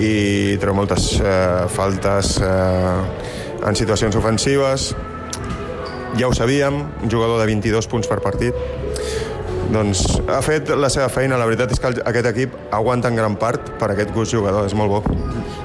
[0.00, 3.04] i treu moltes uh, faltes uh,
[3.60, 4.94] en situacions ofensives.
[6.18, 8.56] Ja ho sabíem, un jugador de 22 punts per partit
[9.72, 11.38] doncs ha fet la seva feina.
[11.40, 14.76] La veritat és que aquest equip aguanta en gran part per aquest gust jugador, és
[14.78, 15.18] molt bo.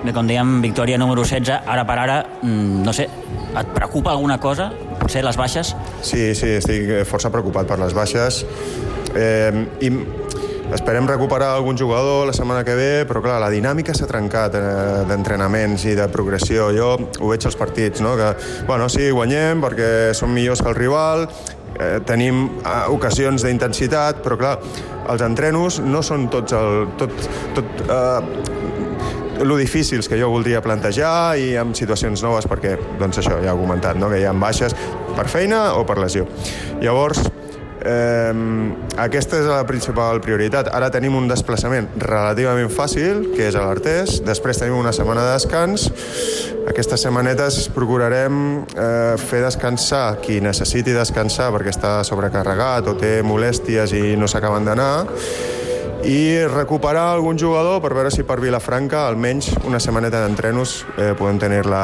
[0.03, 3.07] Bé, com dèiem, victòria número 16, ara per ara, mm, no sé,
[3.53, 4.71] et preocupa alguna cosa?
[4.99, 5.75] Potser les baixes?
[6.01, 8.45] Sí, sí, estic força preocupat per les baixes.
[9.15, 9.91] Eh, I
[10.73, 14.63] esperem recuperar algun jugador la setmana que ve, però clar, la dinàmica s'ha trencat eh,
[15.09, 16.71] d'entrenaments i de progressió.
[16.75, 18.15] Jo ho veig als partits, no?
[18.17, 18.33] que,
[18.67, 21.27] bueno, sí, guanyem perquè som millors que el rival,
[21.79, 24.57] eh, tenim eh, ocasions d'intensitat, però clar,
[25.11, 31.35] els entrenos no són tots el, tot, tot eh, lo difícils que jo voldria plantejar
[31.41, 34.11] i amb situacions noves perquè, doncs això, ja he comentat, no?
[34.11, 34.75] que hi ha baixes
[35.17, 36.27] per feina o per lesió.
[36.81, 37.23] Llavors,
[37.83, 38.33] Eh,
[39.03, 40.69] aquesta és la principal prioritat.
[40.71, 44.21] Ara tenim un desplaçament relativament fàcil, que és a l'Artés.
[44.25, 45.89] Després tenim una setmana de descans.
[46.69, 53.91] Aquestes setmanetes procurarem eh, fer descansar qui necessiti descansar perquè està sobrecarregat o té molèsties
[53.97, 54.93] i no s'acaben d'anar
[56.03, 61.39] i recuperar algun jugador per veure si per Vilafranca almenys una setmaneta d'entrenos eh, podem
[61.39, 61.83] tenir-la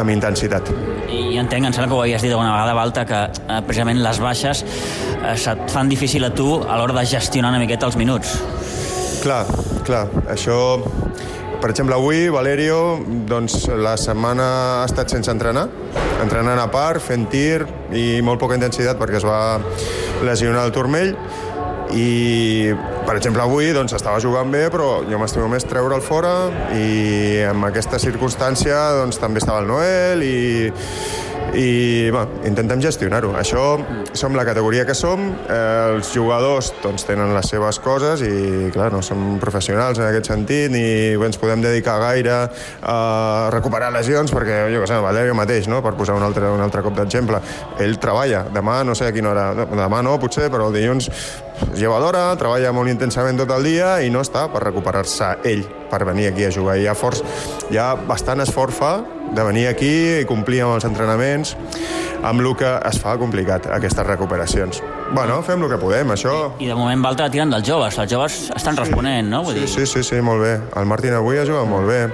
[0.00, 0.70] amb intensitat.
[1.12, 4.22] I entenc, em sembla que ho havies dit alguna vegada, Balta, que eh, precisament les
[4.22, 8.38] baixes eh, se't fan difícil a tu a l'hora de gestionar una miqueta els minuts.
[9.22, 9.44] Clar,
[9.86, 10.58] clar, això
[11.62, 14.46] per exemple, avui Valerio, doncs, la setmana
[14.80, 15.68] ha estat sense entrenar,
[16.18, 17.62] entrenant a part, fent tir
[17.94, 19.60] i molt poca intensitat perquè es va
[20.26, 21.14] lesionar el turmell
[21.92, 22.72] i
[23.06, 26.34] per exemple avui doncs, estava jugant bé però jo m'estimo més treure'l fora
[26.76, 30.38] i en aquesta circumstància doncs, també estava el Noel i,
[31.52, 33.32] i bueno, intentem gestionar-ho.
[33.36, 33.62] Això
[34.16, 38.90] som la categoria que som, eh, els jugadors doncs, tenen les seves coses i clar,
[38.92, 42.48] no som professionals en aquest sentit ni ens podem dedicar gaire
[42.80, 45.82] a recuperar lesions perquè jo què sé, Valerio mateix, no?
[45.82, 47.40] per posar un altre, un altre cop d'exemple,
[47.78, 51.10] ell treballa, demà no sé a quina hora, demà no potser, però el dilluns
[51.76, 56.04] lleva d'hora, treballa molt intensament tot el dia i no està per recuperar-se ell per
[56.08, 56.78] venir aquí a jugar.
[56.80, 57.22] Hi ha, forç,
[57.70, 58.92] hi ha bastant esforç fa
[59.32, 61.54] de venir aquí i complir amb els entrenaments,
[62.22, 64.82] amb el que es fa complicat, aquestes recuperacions.
[65.12, 66.52] Bueno, fem el que podem, això...
[66.62, 67.98] I de moment Valtra tirant dels joves.
[68.00, 69.42] Els joves estan responent, no?
[69.44, 70.52] Vull Sí, dir, sí, sí, sí, molt bé.
[70.80, 72.06] El Martín avui ha jugat molt bé.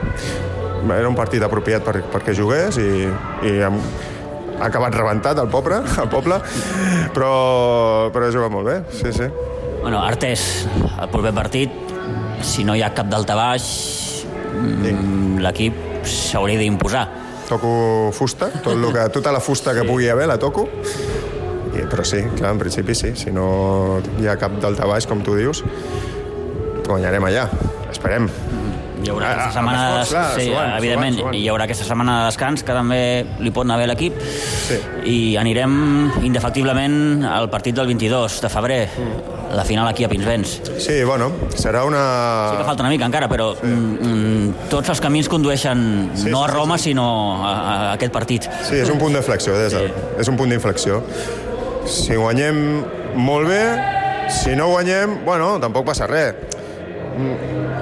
[0.95, 2.89] Era un partit apropiat per, perquè jugués i,
[3.47, 3.79] i hem,
[4.59, 6.41] ha acabat rebentat el poble, el poble
[7.15, 7.33] però,
[8.15, 9.29] però ha jugat molt bé, sí, sí.
[9.79, 11.73] Bueno, Artés, el proper partit,
[12.43, 13.69] si no hi ha cap daltabaix,
[14.59, 17.07] mm, l'equip s'hauria d'imposar.
[17.49, 20.67] Toco fusta, tot el que, tota la fusta que pugui haver la toco,
[21.79, 25.37] I, però sí, clar, en principi sí, si no hi ha cap daltabaix, com tu
[25.39, 25.63] dius,
[26.89, 27.47] guanyarem allà,
[27.93, 28.27] esperem.
[29.03, 31.37] Hi haurà Ah, aquesta setmana, de, clar, sí, suant, evidentment, suant, suant.
[31.39, 33.01] hi haurà aquesta setmana de descans que també
[33.41, 34.79] li pot anar bé a l'equip sí.
[35.07, 35.77] i anirem
[36.27, 39.55] indefectiblement al partit del 22 de febrer, Mm.
[39.57, 40.61] la final aquí a Pinsbens.
[40.79, 42.51] Sí, bueno, serà una...
[42.51, 43.67] Sí que falta una mica encara, però sí.
[43.67, 46.91] mm, tots els camins condueixen sí, no a Roma, sí, sí.
[46.91, 47.07] sinó
[47.47, 48.49] a, a aquest partit.
[48.69, 49.85] Sí, és un punt d'inflexió, sí.
[50.21, 51.01] és un punt d'inflexió.
[51.89, 52.59] Si guanyem
[53.17, 53.63] molt bé,
[54.29, 56.35] si no guanyem, bueno, tampoc passa res.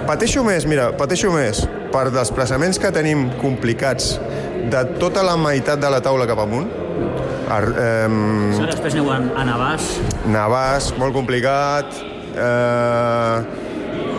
[0.06, 4.16] Pateixo més, mira, pateixo més per desplaçaments que tenim complicats
[4.70, 6.68] de tota la meitat de la taula cap amunt.
[7.52, 8.08] Ar, eh,
[8.56, 9.90] Sí, després aneu a, a Navàs.
[10.26, 11.92] Navàs, molt complicat.
[12.36, 13.36] Eh,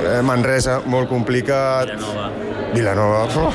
[0.07, 1.91] eh, Manresa, molt complicat.
[1.91, 2.29] Vilanova.
[2.73, 3.25] Vilanova.
[3.35, 3.51] Oh.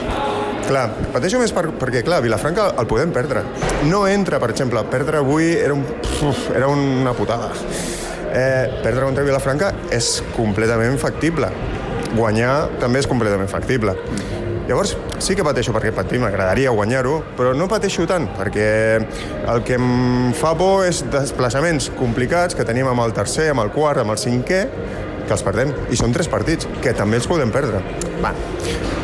[0.62, 3.42] Clar, pateixo més per, perquè, clar, Vilafranca el podem perdre.
[3.90, 5.82] No entra, per exemple, perdre avui era, un,
[6.28, 7.50] uf, era una putada.
[8.32, 11.50] Eh, perdre contra Vilafranca és completament factible.
[12.16, 13.92] Guanyar també és completament factible.
[14.68, 18.66] Llavors, sí que pateixo perquè patim, m'agradaria guanyar-ho, però no pateixo tant, perquè
[19.50, 23.72] el que em fa por és desplaçaments complicats que tenim amb el tercer, amb el
[23.74, 24.62] quart, amb el cinquè,
[25.32, 25.72] que els perdem.
[25.88, 27.80] I són tres partits, que també els podem perdre.
[28.22, 28.34] Va,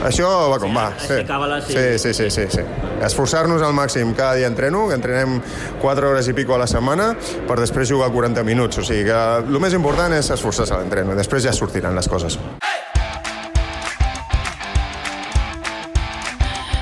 [0.07, 0.91] això va com va.
[1.01, 1.23] Sí,
[1.73, 2.65] sí, sí, sí, sí, sí.
[3.05, 5.39] Esforçar-nos al màxim cada dia entreno, que entrenem
[5.81, 7.13] 4 hores i pico a la setmana,
[7.49, 8.83] per després jugar 40 minuts.
[8.83, 12.39] O sigui que el més important és esforçar-se a l'entreno, després ja sortiran les coses.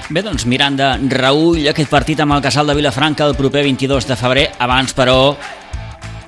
[0.06, 0.88] Bé, doncs mirant de
[1.18, 5.34] reull aquest partit amb el Casal de Vilafranca el proper 22 de febrer, abans però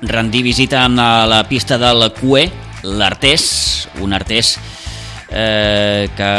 [0.01, 2.47] rendir visita amb la, la pista del Cue,
[2.83, 4.57] l'Artés, un Artés
[5.29, 6.31] eh, que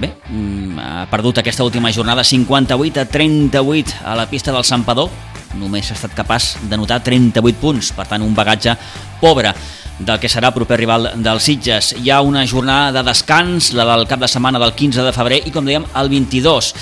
[0.00, 5.10] bé, mm, ha perdut aquesta última jornada 58 a 38 a la pista del Sampador
[5.56, 8.76] només ha estat capaç de notar 38 punts per tant un bagatge
[9.20, 9.54] pobre
[9.98, 11.92] del que serà proper rival dels Sitges.
[11.98, 15.40] Hi ha una jornada de descans, la del cap de setmana del 15 de febrer
[15.44, 16.72] i, com dèiem, el 22.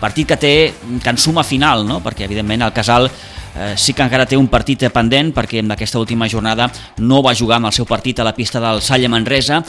[0.00, 0.54] Partit que té
[1.02, 2.00] que en suma final, no?
[2.00, 6.00] perquè, evidentment, el Casal eh, sí que encara té un partit pendent perquè en aquesta
[6.00, 9.60] última jornada no va jugar amb el seu partit a la pista del Salle Manresa.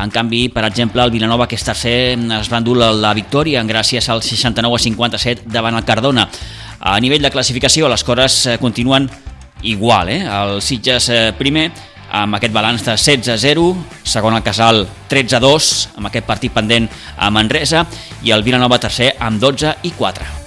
[0.00, 3.62] En canvi, per exemple, el Vilanova, que és tercer, es va endur la, la victòria
[3.64, 6.28] gràcies al 69 a 57 davant el Cardona.
[6.80, 9.08] A nivell de classificació, les coses eh, continuen
[9.62, 10.08] igual.
[10.08, 10.22] Eh?
[10.24, 11.70] El Sitges eh, primer,
[12.14, 13.66] amb aquest balanç de 16 a 0,
[14.06, 16.86] segon el Casal 13 a 2, amb aquest partit pendent
[17.18, 17.82] a Manresa,
[18.22, 20.44] i el Vilanova tercer amb 12 i 4.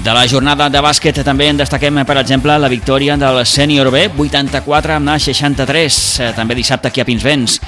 [0.00, 4.06] De la jornada de bàsquet també en destaquem, per exemple, la victòria del sènior B,
[4.16, 7.60] 84 amb 63, eh, també dissabte aquí a Pinsbens.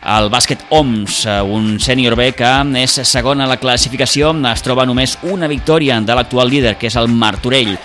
[0.00, 2.52] El bàsquet OMS, eh, un sènior B que
[2.82, 6.96] és segon a la classificació, es troba només una victòria de l'actual líder, que és
[6.96, 7.78] el Martorell.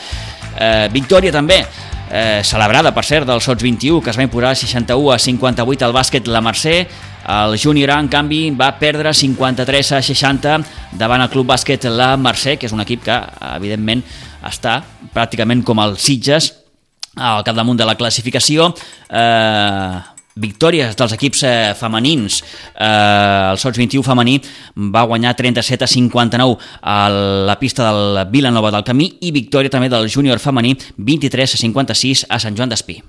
[0.56, 1.60] Eh, victòria també
[2.10, 5.96] eh, celebrada, per cert, del Sots 21, que es va imposar 61 a 58 al
[5.96, 6.78] bàsquet la Mercè.
[7.36, 10.60] El júnior en canvi, va perdre 53 a 60
[11.00, 13.18] davant el club bàsquet la Mercè, que és un equip que,
[13.56, 14.04] evidentment,
[14.46, 14.80] està
[15.16, 16.54] pràcticament com el Sitges
[17.16, 18.74] al capdamunt de la classificació.
[19.10, 22.42] Eh, victòries dels equips eh, femenins.
[22.76, 24.36] Eh, el Sots 21 femení
[24.92, 26.98] va guanyar 37 a 59 a
[27.48, 32.26] la pista del Vilanova del Camí i victòria també del júnior femení 23 a 56
[32.30, 33.00] a Sant Joan d'Espí.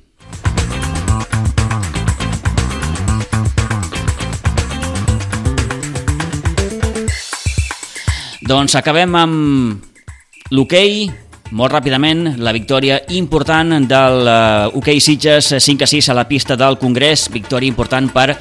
[8.46, 11.08] Doncs acabem amb l'hoquei,
[11.54, 16.56] molt ràpidament, la victòria important del uh, hoquei Sitges 5 a 6 a la pista
[16.58, 18.32] del Congrés, victòria important per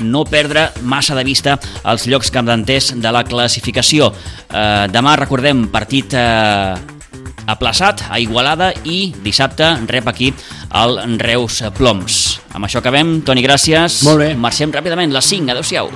[0.00, 4.10] no perdre massa de vista els llocs capdanters de la classificació.
[4.10, 6.74] Uh, demà, recordem, partit uh,
[7.46, 10.32] aplaçat a Igualada i dissabte rep aquí
[10.74, 12.22] el Reus Ploms.
[12.54, 13.20] Amb això acabem.
[13.26, 14.02] Toni, gràcies.
[14.08, 14.34] Molt bé.
[14.34, 15.52] Marxem ràpidament, les 5.
[15.52, 15.92] Adéu-siau.